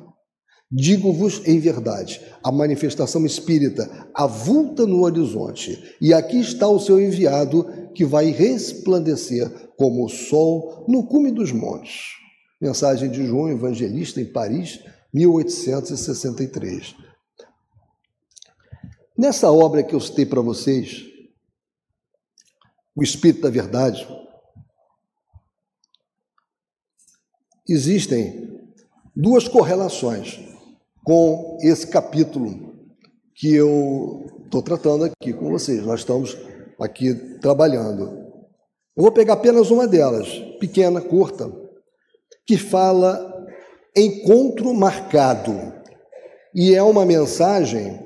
[0.70, 7.90] Digo-vos em verdade, a manifestação espírita avulta no horizonte, e aqui está o seu enviado
[7.96, 12.18] que vai resplandecer como o sol no cume dos montes.
[12.60, 16.96] Mensagem de João Evangelista em Paris, 1863.
[19.18, 21.06] Nessa obra que eu citei para vocês,
[22.94, 24.06] O Espírito da Verdade,
[27.70, 28.60] existem
[29.16, 30.57] duas correlações
[31.08, 32.84] com esse capítulo
[33.34, 35.82] que eu estou tratando aqui com vocês.
[35.86, 36.38] Nós estamos
[36.78, 38.28] aqui trabalhando.
[38.94, 40.28] Eu vou pegar apenas uma delas,
[40.60, 41.50] pequena, curta,
[42.46, 43.34] que fala
[43.96, 45.54] encontro marcado.
[46.54, 47.98] E é uma mensagem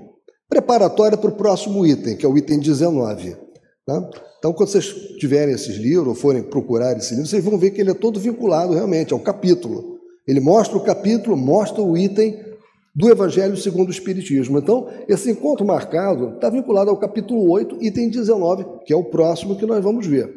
[0.48, 3.36] preparatória para o próximo item, que é o item 19.
[3.84, 4.10] Tá?
[4.38, 7.82] Então, quando vocês tiverem esses livros, ou forem procurar esse livro, vocês vão ver que
[7.82, 9.98] ele é todo vinculado realmente ao capítulo.
[10.28, 12.51] Ele mostra o capítulo, mostra o item
[12.94, 14.60] do Evangelho segundo o Espiritismo.
[14.60, 19.56] Então, esse encontro marcado está vinculado ao capítulo 8, item 19, que é o próximo
[19.56, 20.30] que nós vamos ver.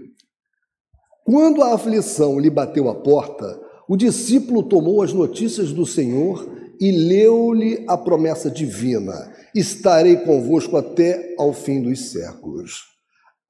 [1.25, 6.49] Quando a aflição lhe bateu à porta, o discípulo tomou as notícias do Senhor
[6.81, 12.83] e leu-lhe a promessa divina: Estarei convosco até ao fim dos séculos.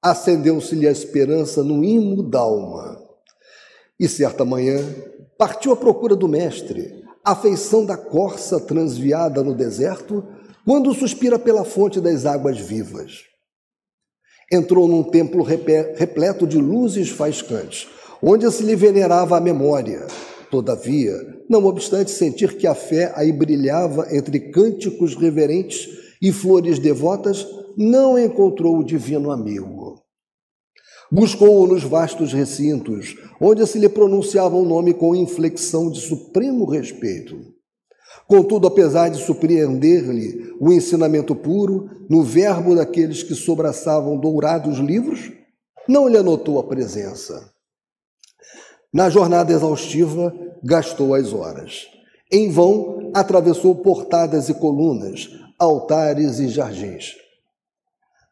[0.01, 3.01] Acendeu-se-lhe a esperança no hino d'alma.
[3.99, 4.77] E certa manhã
[5.37, 10.23] partiu à procura do Mestre a feição da corça transviada no deserto,
[10.63, 13.23] quando suspira pela fonte das águas vivas.
[14.51, 17.87] Entrou num templo repleto de luzes faiscantes,
[18.21, 20.05] onde se lhe venerava a memória.
[20.51, 21.15] Todavia,
[21.49, 25.89] não obstante sentir que a fé aí brilhava entre cânticos reverentes
[26.21, 29.74] e flores devotas, não encontrou o divino amigo.
[31.11, 37.37] Buscou-o nos vastos recintos, onde se lhe pronunciava o nome com inflexão de supremo respeito.
[38.27, 45.31] Contudo, apesar de surpreender-lhe o ensinamento puro, no verbo daqueles que sobraçavam dourados livros,
[45.87, 47.51] não lhe anotou a presença.
[48.91, 51.85] Na jornada exaustiva, gastou as horas.
[52.31, 57.13] Em vão, atravessou portadas e colunas, altares e jardins.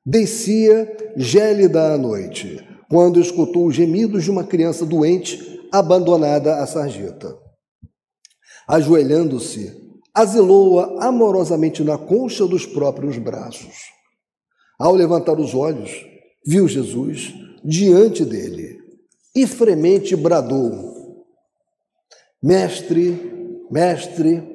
[0.05, 7.33] Descia gélida a noite, quando escutou os gemidos de uma criança doente abandonada à sarjeta.
[8.67, 9.73] Ajoelhando-se,
[10.13, 13.93] asilou-a amorosamente na concha dos próprios braços.
[14.77, 16.05] Ao levantar os olhos,
[16.45, 18.77] viu Jesus diante dele
[19.33, 21.25] e fremente bradou:
[22.41, 24.52] Mestre, mestre,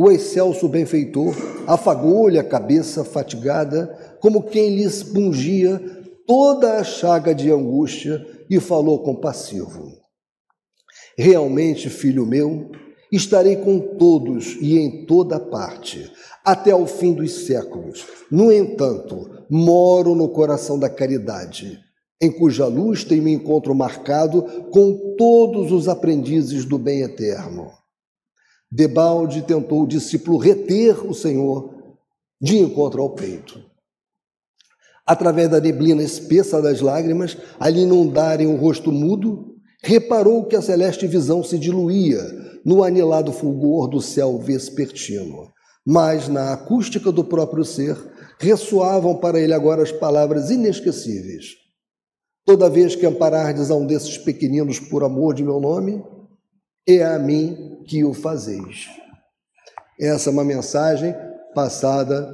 [0.00, 1.36] o excelso benfeitor
[1.66, 5.78] afagou-lhe a cabeça fatigada, como quem lhe pungia
[6.26, 9.92] toda a chaga de angústia e falou compassivo:
[11.18, 12.70] Realmente, filho meu,
[13.12, 16.10] estarei com todos e em toda parte,
[16.42, 18.06] até ao fim dos séculos.
[18.30, 21.78] No entanto, moro no coração da caridade,
[22.18, 27.79] em cuja luz tenho me encontro marcado com todos os aprendizes do bem eterno.
[28.70, 31.74] Debalde tentou o discípulo reter o Senhor
[32.40, 33.60] de encontro ao peito.
[35.04, 40.62] Através da neblina espessa das lágrimas, a lhe inundarem o rosto mudo, reparou que a
[40.62, 42.22] celeste visão se diluía
[42.64, 45.50] no anilado fulgor do céu vespertino.
[45.84, 47.96] Mas na acústica do próprio ser
[48.38, 51.56] ressoavam para ele agora as palavras inesquecíveis.
[52.46, 56.02] Toda vez que amparardes a um desses pequeninos por amor de meu nome,
[56.86, 58.88] é a mim que o fazeis.
[60.00, 61.14] Essa é uma mensagem
[61.54, 62.32] passada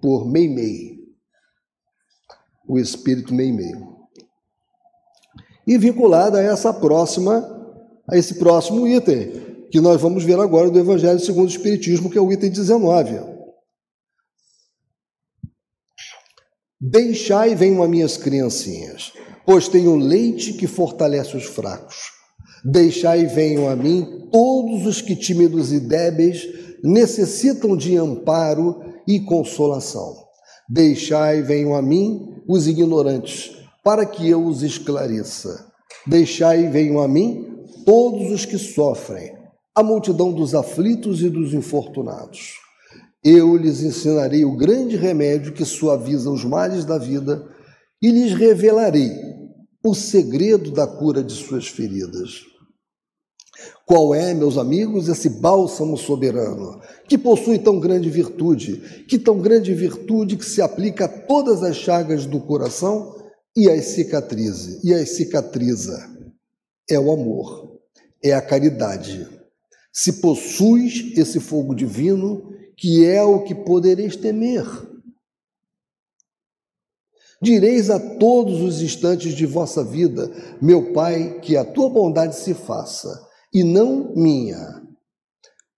[0.00, 0.98] por Meimei,
[2.68, 3.74] o espírito Meimei.
[5.66, 7.44] E vinculada a essa próxima,
[8.08, 12.18] a esse próximo item, que nós vamos ver agora do Evangelho segundo o Espiritismo, que
[12.18, 13.20] é o item 19.
[16.80, 19.12] Deixai venham as minhas criancinhas
[19.50, 21.96] pois tenho leite que fortalece os fracos.
[22.64, 26.46] Deixai venham a mim todos os que tímidos e débeis
[26.82, 30.14] necessitam de amparo e consolação.
[30.68, 33.52] Deixai venham a mim os ignorantes,
[33.82, 35.66] para que eu os esclareça.
[36.06, 39.32] Deixai venham a mim todos os que sofrem,
[39.74, 42.54] a multidão dos aflitos e dos infortunados.
[43.22, 47.46] Eu lhes ensinarei o grande remédio que suaviza os males da vida
[48.02, 49.10] e lhes revelarei
[49.84, 52.49] o segredo da cura de suas feridas.
[53.90, 59.74] Qual é, meus amigos, esse bálsamo soberano, que possui tão grande virtude, que tão grande
[59.74, 63.16] virtude que se aplica a todas as chagas do coração
[63.56, 66.08] e as cicatrize, e as cicatriza?
[66.88, 67.80] É o amor,
[68.22, 69.28] é a caridade.
[69.92, 74.68] Se possuis esse fogo divino, que é o que podereis temer,
[77.42, 80.30] Direis a todos os instantes de vossa vida,
[80.60, 84.80] meu Pai, que a tua bondade se faça, e não minha.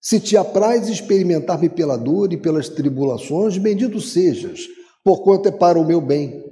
[0.00, 4.66] Se te apraz experimentar-me pela dor e pelas tribulações, bendito sejas,
[5.04, 6.44] porquanto é para o meu bem.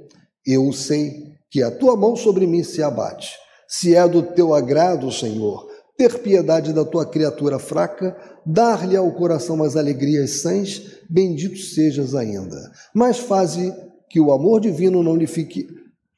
[0.45, 3.35] Eu sei que a tua mão sobre mim se abate.
[3.67, 5.67] Se é do teu agrado, Senhor,
[5.97, 12.71] ter piedade da tua criatura fraca, dar-lhe ao coração as alegrias sãs, bendito sejas ainda.
[12.93, 13.73] Mas faze
[14.09, 15.67] que o amor divino não lhe fique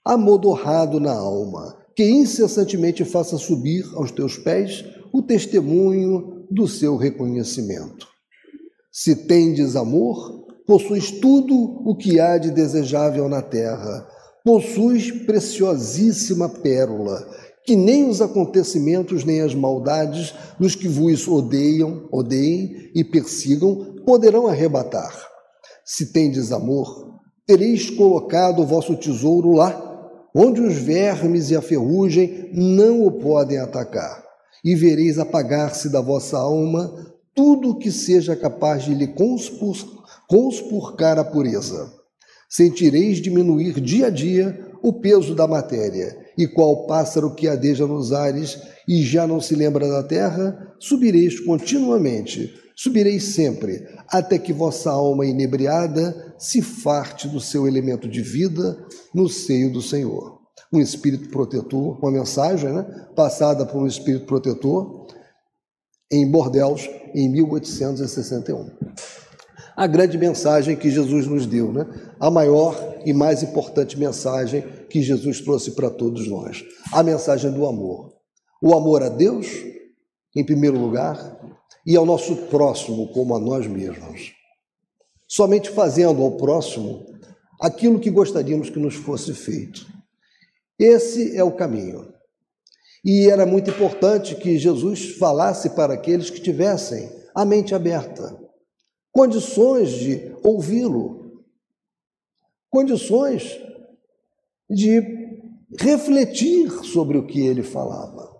[0.05, 8.07] amodorrado na alma, que incessantemente faça subir aos teus pés o testemunho do seu reconhecimento.
[8.91, 14.07] Se tendes amor, possuis tudo o que há de desejável na terra,
[14.43, 17.27] possuis preciosíssima pérola,
[17.65, 24.47] que nem os acontecimentos nem as maldades dos que vos odeiam, odeiem e persigam poderão
[24.47, 25.13] arrebatar.
[25.85, 29.92] Se tendes amor, tereis colocado o vosso tesouro lá,
[30.33, 34.23] onde os vermes e a ferrugem não o podem atacar,
[34.63, 39.75] e vereis apagar-se da vossa alma tudo o que seja capaz de lhe conspur
[40.27, 41.91] conspurcar a pureza.
[42.49, 48.11] Sentireis diminuir dia a dia o peso da matéria, e qual pássaro que adeja nos
[48.11, 54.91] ares e já não se lembra da terra, subireis continuamente Subireis sempre, até que vossa
[54.91, 58.77] alma inebriada se farte do seu elemento de vida
[59.13, 60.41] no seio do Senhor.
[60.71, 62.83] Um espírito protetor, uma mensagem né,
[63.15, 65.07] passada por um espírito protetor
[66.11, 68.71] em Bordeaux em 1861.
[69.75, 71.87] A grande mensagem que Jesus nos deu, né?
[72.19, 77.65] a maior e mais importante mensagem que Jesus trouxe para todos nós: a mensagem do
[77.65, 78.13] amor.
[78.61, 79.47] O amor a Deus,
[80.35, 81.17] em primeiro lugar,
[81.85, 84.33] e ao nosso próximo como a nós mesmos.
[85.27, 87.05] Somente fazendo ao próximo
[87.59, 89.85] aquilo que gostaríamos que nos fosse feito.
[90.77, 92.13] Esse é o caminho.
[93.05, 98.39] E era muito importante que Jesus falasse para aqueles que tivessem a mente aberta,
[99.11, 101.43] condições de ouvi-lo,
[102.69, 103.59] condições
[104.69, 105.01] de
[105.79, 108.31] refletir sobre o que ele falava.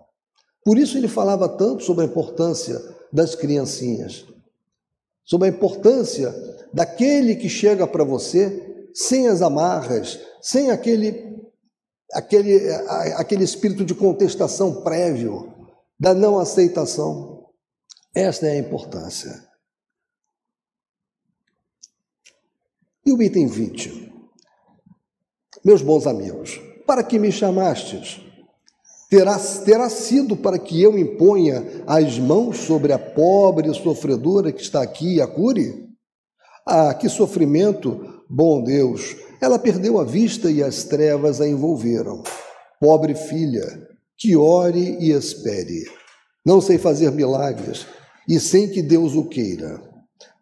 [0.64, 4.26] Por isso ele falava tanto sobre a importância das criancinhas,
[5.24, 6.34] sobre a importância
[6.72, 11.40] daquele que chega para você sem as amarras, sem aquele,
[12.12, 12.68] aquele,
[13.16, 15.54] aquele espírito de contestação prévio,
[15.98, 17.46] da não aceitação.
[18.12, 19.48] Esta é a importância.
[23.06, 24.12] E o item 20.
[25.64, 28.23] Meus bons amigos, para que me chamastes?
[29.14, 34.82] Terá, terá sido para que eu imponha as mãos sobre a pobre sofredora que está
[34.82, 35.88] aqui e a cure?
[36.66, 39.14] Ah, que sofrimento, bom Deus!
[39.40, 42.24] Ela perdeu a vista e as trevas a envolveram.
[42.80, 43.86] Pobre filha,
[44.18, 45.84] que ore e espere.
[46.44, 47.86] Não sei fazer milagres,
[48.28, 49.80] e sem que Deus o queira.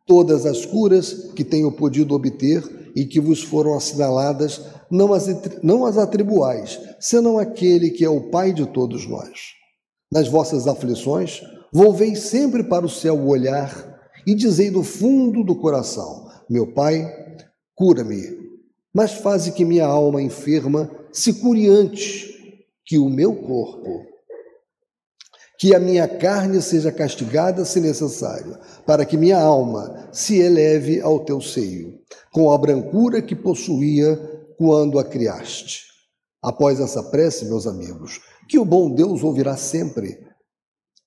[0.06, 2.62] Todas as curas que tenho podido obter
[2.96, 4.62] e que vos foram assinaladas,
[4.92, 5.26] não as,
[5.62, 9.54] não as atribuais, senão aquele que é o Pai de todos nós.
[10.12, 11.40] Nas vossas aflições,
[11.72, 17.10] volvei sempre para o céu o olhar e dizei do fundo do coração: Meu Pai,
[17.74, 18.42] cura-me.
[18.92, 22.30] mas faze que minha alma enferma se cure antes
[22.84, 24.04] que o meu corpo.
[25.58, 31.24] Que a minha carne seja castigada se necessário, para que minha alma se eleve ao
[31.24, 31.98] teu seio,
[32.32, 35.82] com a brancura que possuía quando a criaste.
[36.42, 40.18] Após essa prece, meus amigos, que o bom Deus ouvirá sempre.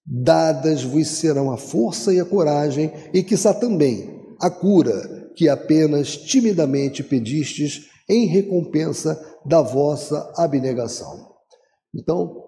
[0.06, 6.16] Dadas vos serão a força e a coragem, e quiçá também a cura que apenas
[6.16, 11.34] timidamente pedistes em recompensa da vossa abnegação.
[11.94, 12.46] Então,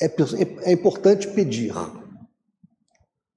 [0.00, 1.74] é, é importante pedir.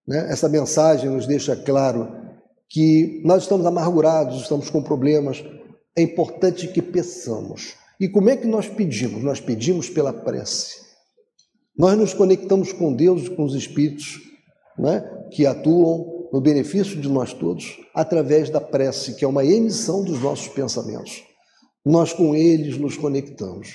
[0.07, 0.31] Né?
[0.31, 2.23] Essa mensagem nos deixa claro
[2.69, 5.43] que nós estamos amargurados, estamos com problemas,
[5.95, 7.75] é importante que peçamos.
[7.99, 9.23] E como é que nós pedimos?
[9.23, 10.81] Nós pedimos pela prece.
[11.77, 14.19] Nós nos conectamos com Deus e com os Espíritos
[14.77, 20.03] né, que atuam no benefício de nós todos através da prece, que é uma emissão
[20.03, 21.23] dos nossos pensamentos.
[21.85, 23.69] Nós com eles nos conectamos.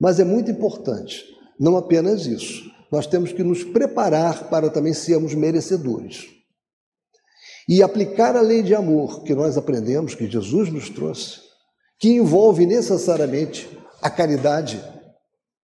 [0.00, 1.24] Mas é muito importante,
[1.58, 6.26] não apenas isso, nós temos que nos preparar para também sermos merecedores.
[7.68, 11.40] E aplicar a lei de amor que nós aprendemos, que Jesus nos trouxe,
[11.98, 13.68] que envolve necessariamente
[14.02, 14.82] a caridade,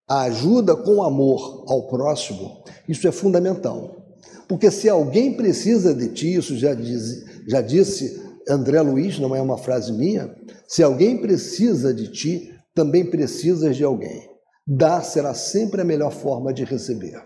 [0.07, 3.99] a ajuda com amor ao próximo, isso é fundamental.
[4.47, 9.41] Porque se alguém precisa de ti, isso já, diz, já disse André Luiz, não é
[9.41, 10.35] uma frase minha,
[10.67, 14.27] se alguém precisa de ti, também precisas de alguém.
[14.65, 17.21] Dar será sempre a melhor forma de receber.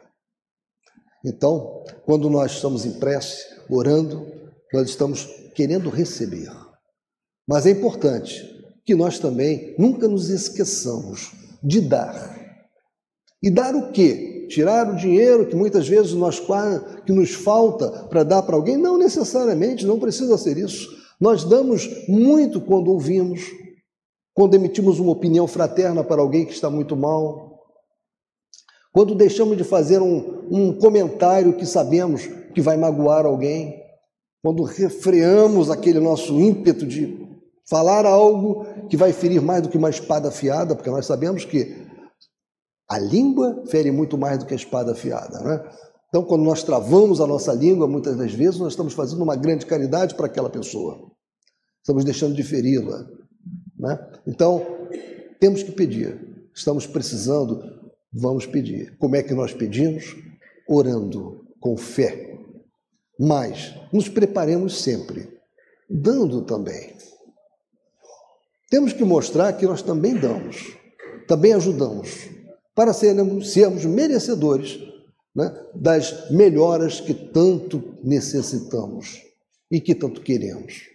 [1.25, 4.27] Então, quando nós estamos em prece, orando,
[4.73, 5.25] nós estamos
[5.55, 6.49] querendo receber.
[7.47, 8.52] Mas é importante
[8.85, 11.31] que nós também nunca nos esqueçamos
[11.63, 12.43] de dar.
[13.41, 14.47] E dar o quê?
[14.49, 16.41] Tirar o dinheiro que muitas vezes nós
[17.05, 18.77] que nos falta para dar para alguém?
[18.77, 20.89] Não necessariamente, não precisa ser isso.
[21.19, 23.41] Nós damos muito quando ouvimos,
[24.33, 27.53] quando emitimos uma opinião fraterna para alguém que está muito mal,
[28.93, 33.81] quando deixamos de fazer um, um comentário que sabemos que vai magoar alguém,
[34.43, 37.22] quando refreamos aquele nosso ímpeto de
[37.69, 41.83] falar algo que vai ferir mais do que uma espada afiada, porque nós sabemos que
[42.89, 45.63] a língua fere muito mais do que a espada afiada, né?
[46.13, 49.65] Então, quando nós travamos a nossa língua, muitas das vezes nós estamos fazendo uma grande
[49.65, 51.11] caridade para aquela pessoa.
[51.81, 53.03] Estamos deixando de feri-la.
[53.75, 53.99] Né?
[54.27, 54.63] Então,
[55.39, 56.47] temos que pedir.
[56.53, 57.63] Estamos precisando,
[58.13, 58.95] vamos pedir.
[58.99, 60.15] Como é que nós pedimos?
[60.69, 62.37] Orando, com fé.
[63.19, 65.27] Mas nos preparemos sempre,
[65.89, 66.95] dando também.
[68.73, 70.75] Temos que mostrar que nós também damos,
[71.27, 72.27] também ajudamos,
[72.73, 74.79] para sermos, sermos merecedores
[75.35, 79.21] né, das melhoras que tanto necessitamos
[79.69, 80.87] e que tanto queremos.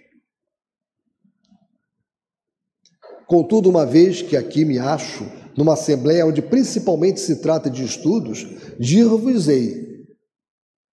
[3.29, 5.25] Contudo, uma vez que aqui me acho,
[5.57, 8.45] numa assembleia onde principalmente se trata de estudos,
[8.81, 10.05] dir-vos-ei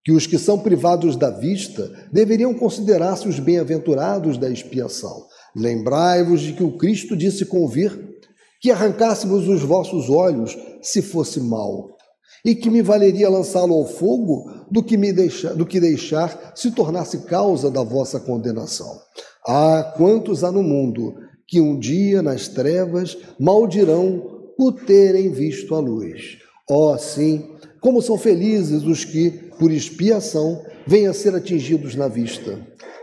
[0.03, 5.25] que os que são privados da vista deveriam considerar-se os bem-aventurados da expiação,
[5.55, 7.97] Lembrai-vos de que o Cristo disse convir
[8.59, 11.95] que arrancássemos os vossos olhos se fosse mal,
[12.43, 16.71] e que me valeria lançá-lo ao fogo do que, me deixar, do que deixar se
[16.71, 18.99] tornasse causa da vossa condenação.
[19.47, 21.15] Ah, quantos há no mundo
[21.47, 26.37] que um dia nas trevas maldirão o terem visto a luz.
[26.69, 29.29] Oh, sim, como são felizes os que,
[29.59, 32.59] por expiação, venham a ser atingidos na vista.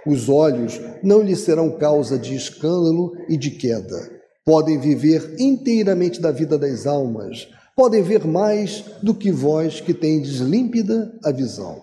[0.06, 4.10] Os olhos não lhes serão causa de escândalo e de queda.
[4.44, 7.48] Podem viver inteiramente da vida das almas.
[7.76, 11.82] Podem ver mais do que vós que tendes límpida a visão.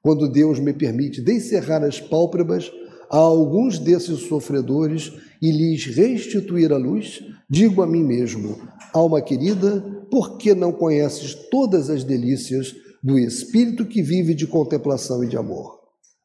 [0.00, 2.70] Quando Deus me permite descerrar as pálpebras
[3.10, 8.56] a alguns desses sofredores e lhes restituir a luz, digo a mim mesmo:
[8.92, 9.80] alma querida,
[10.10, 12.74] por que não conheces todas as delícias
[13.06, 15.78] do espírito que vive de contemplação e de amor?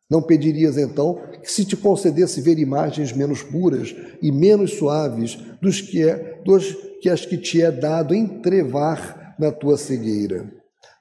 [0.09, 5.79] Não pedirias então que se te concedesse ver imagens menos puras e menos suaves dos
[5.79, 10.51] que, é, dos que as que te é dado entrevar na tua cegueira?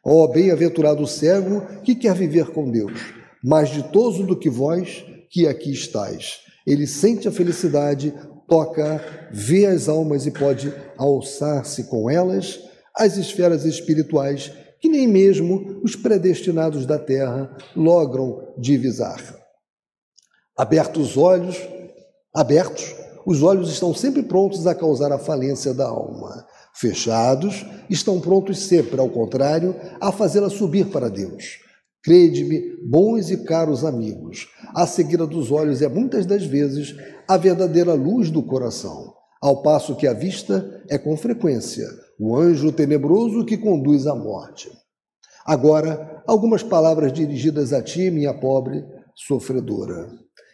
[0.04, 5.46] Ó oh, bem-aventurado cego que quer viver com Deus, mais ditoso do que vós que
[5.46, 6.40] aqui estáis.
[6.66, 8.12] Ele sente a felicidade,
[8.46, 9.02] toca,
[9.32, 12.60] vê as almas e pode alçar-se com elas
[12.94, 19.22] às esferas espirituais que nem mesmo os predestinados da terra logram divisar.
[20.56, 21.56] Abertos os olhos,
[22.34, 22.94] abertos,
[23.26, 26.46] os olhos estão sempre prontos a causar a falência da alma.
[26.74, 31.58] Fechados, estão prontos sempre, ao contrário, a fazê-la subir para Deus.
[32.02, 36.96] Crede-me, bons e caros amigos, a cegueira dos olhos é muitas das vezes
[37.28, 39.14] a verdadeira luz do coração.
[39.42, 41.88] ao passo que a vista é com frequência
[42.20, 44.70] o anjo tenebroso que conduz à morte.
[45.46, 50.10] Agora, algumas palavras dirigidas a ti, minha pobre sofredora.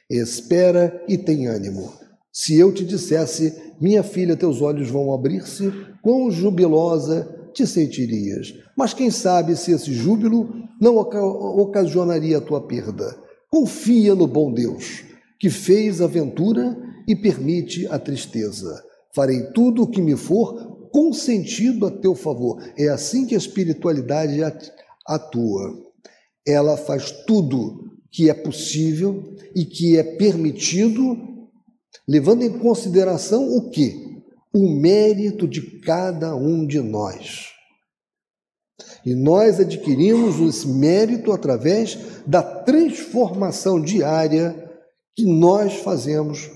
[0.09, 1.93] Espera e tem ânimo.
[2.33, 8.55] Se eu te dissesse, minha filha, teus olhos vão abrir-se, quão jubilosa te sentirias.
[8.77, 10.49] Mas quem sabe se esse júbilo
[10.81, 13.17] não ocasionaria a tua perda.
[13.51, 15.03] Confia no bom Deus,
[15.41, 16.77] que fez a ventura
[17.09, 18.85] e permite a tristeza.
[19.15, 20.66] Farei tudo o que me for
[20.97, 22.59] consentido a teu favor.
[22.75, 24.41] É assim que a espiritualidade
[25.07, 25.79] atua.
[26.49, 31.19] Ela faz tudo que é possível e que é permitido,
[32.09, 34.23] levando em consideração o que?
[34.55, 37.49] O mérito de cada um de nós.
[39.05, 44.81] E nós adquirimos esse mérito através da transformação diária
[45.15, 46.56] que nós fazemos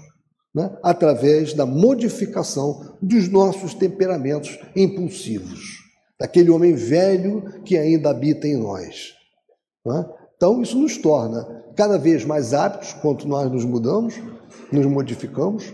[0.55, 5.79] né, através da modificação dos nossos temperamentos impulsivos,
[6.19, 9.15] daquele homem velho que ainda habita em nós.
[9.87, 10.05] Né?
[10.37, 11.45] Então, isso nos torna
[11.77, 14.15] cada vez mais aptos, quanto nós nos mudamos,
[14.73, 15.73] nos modificamos,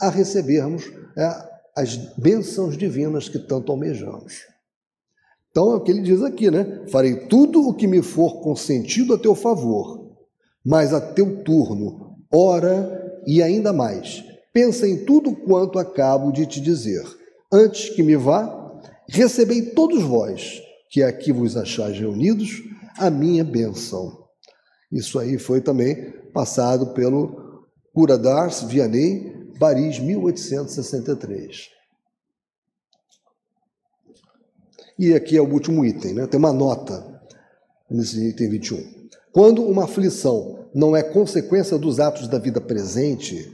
[0.00, 4.34] a recebermos é, as bênçãos divinas que tanto almejamos.
[5.50, 6.84] Então, é o que ele diz aqui, né?
[6.90, 10.16] Farei tudo o que me for consentido a teu favor,
[10.64, 16.60] mas a teu turno, ora e ainda mais, pensa em tudo quanto acabo de te
[16.60, 17.04] dizer.
[17.52, 20.60] Antes que me vá, recebei todos vós,
[20.90, 22.62] que aqui vos achais reunidos,
[22.98, 24.24] a minha bênção.
[24.90, 31.70] Isso aí foi também passado pelo cura d'Ars Vianney, Paris, 1863.
[34.98, 36.26] E aqui é o último item, né?
[36.26, 37.22] tem uma nota
[37.90, 39.08] nesse item 21.
[39.32, 43.50] Quando uma aflição não é consequência dos atos da vida presente,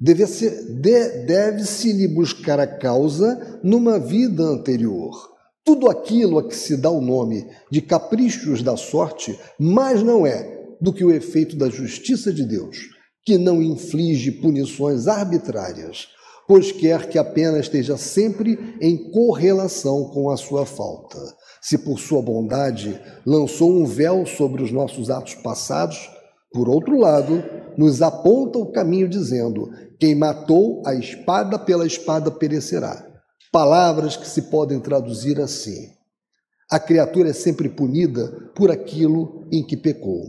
[0.00, 0.48] deve-se
[0.80, 1.62] deve
[1.92, 5.28] lhe buscar a causa numa vida anterior.
[5.64, 10.58] Tudo aquilo a que se dá o nome de caprichos da sorte, mas não é
[10.80, 12.78] do que o efeito da justiça de Deus,
[13.24, 16.08] que não inflige punições arbitrárias,
[16.48, 21.18] pois quer que a pena esteja sempre em correlação com a sua falta.
[21.60, 26.08] Se por sua bondade lançou um véu sobre os nossos atos passados,
[26.52, 27.42] por outro lado,
[27.76, 33.06] nos aponta o caminho dizendo: quem matou a espada pela espada perecerá.
[33.52, 35.88] Palavras que se podem traduzir assim:
[36.70, 40.22] a criatura é sempre punida por aquilo em que pecou.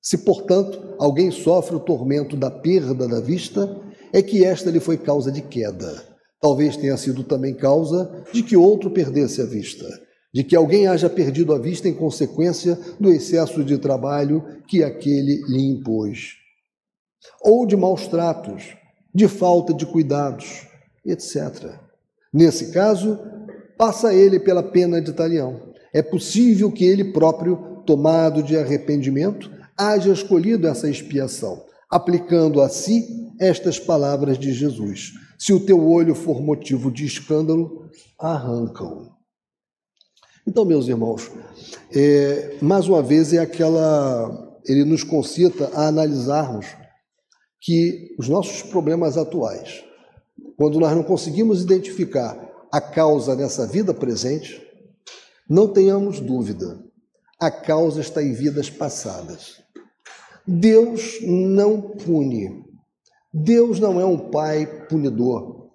[0.00, 3.80] Se, portanto, alguém sofre o tormento da perda da vista,
[4.12, 6.02] é que esta lhe foi causa de queda.
[6.40, 9.86] Talvez tenha sido também causa de que outro perdesse a vista,
[10.32, 15.42] de que alguém haja perdido a vista em consequência do excesso de trabalho que aquele
[15.46, 16.36] lhe impôs,
[17.42, 18.74] ou de maus tratos,
[19.14, 20.66] de falta de cuidados,
[21.04, 21.74] etc.
[22.32, 23.18] Nesse caso,
[23.76, 25.72] passa ele pela pena de talião.
[25.92, 33.30] É possível que ele próprio, tomado de arrependimento, haja escolhido essa expiação, aplicando a si
[33.38, 39.21] estas palavras de Jesus: Se o teu olho for motivo de escândalo, arranca-o.
[40.46, 41.30] Então, meus irmãos,
[41.94, 44.60] é, mais uma vez é aquela.
[44.64, 46.66] Ele nos concita a analisarmos
[47.60, 49.84] que os nossos problemas atuais,
[50.56, 52.36] quando nós não conseguimos identificar
[52.72, 54.60] a causa nessa vida presente,
[55.48, 56.82] não tenhamos dúvida,
[57.38, 59.62] a causa está em vidas passadas.
[60.46, 62.64] Deus não pune.
[63.32, 65.70] Deus não é um pai punidor.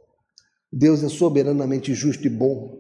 [0.72, 2.77] Deus é soberanamente justo e bom.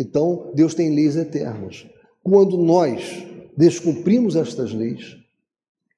[0.00, 1.86] Então, Deus tem leis eternas.
[2.22, 3.22] Quando nós
[3.54, 5.18] descumprimos estas leis,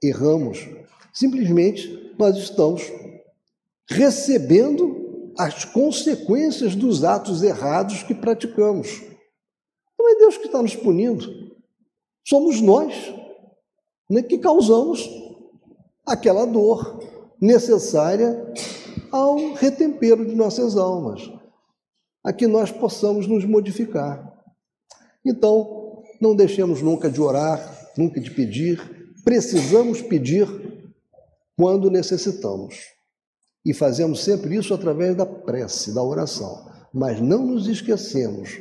[0.02, 0.68] erramos,
[1.14, 2.82] simplesmente nós estamos
[3.88, 9.02] recebendo as consequências dos atos errados que praticamos.
[9.96, 11.52] Não é Deus que está nos punindo,
[12.26, 12.92] somos nós
[14.10, 15.08] né, que causamos
[16.04, 16.98] aquela dor
[17.40, 18.52] necessária
[19.12, 21.30] ao retempero de nossas almas,
[22.24, 24.32] a que nós possamos nos modificar.
[25.24, 28.80] Então, não deixemos nunca de orar, nunca de pedir,
[29.24, 30.48] precisamos pedir
[31.56, 32.76] quando necessitamos.
[33.64, 36.70] E fazemos sempre isso através da prece, da oração.
[36.92, 38.58] Mas não nos esquecemos,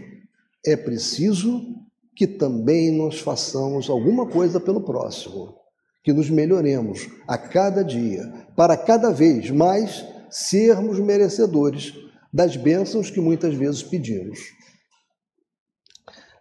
[0.66, 1.76] é preciso
[2.16, 5.56] que também nós façamos alguma coisa pelo próximo,
[6.04, 11.94] que nos melhoremos a cada dia, para cada vez mais sermos merecedores
[12.34, 14.40] das bênçãos que muitas vezes pedimos.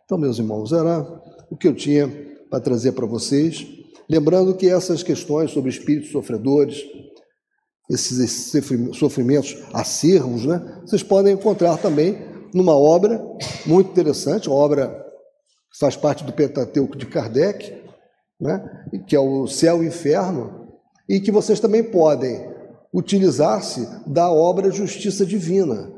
[0.05, 1.01] Então, meus irmãos, era
[1.51, 2.09] o que eu tinha
[2.49, 3.67] para trazer para vocês.
[4.09, 6.85] Lembrando que essas questões sobre espíritos sofredores,
[7.89, 8.53] esses
[8.93, 12.19] sofrimentos acervos, né, vocês podem encontrar também
[12.53, 13.21] numa obra
[13.65, 14.89] muito interessante, uma obra
[15.73, 17.73] que faz parte do Pentateuco de Kardec,
[18.41, 20.69] né, que é o Céu e Inferno,
[21.09, 22.50] e que vocês também podem
[22.93, 25.93] utilizar-se da obra Justiça Divina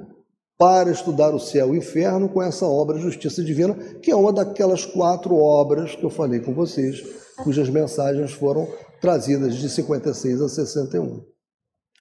[0.59, 4.32] para estudar o céu e o inferno com essa obra Justiça Divina, que é uma
[4.32, 7.03] daquelas quatro obras que eu falei com vocês,
[7.43, 8.68] cujas mensagens foram
[9.01, 11.32] trazidas de 56 a 61.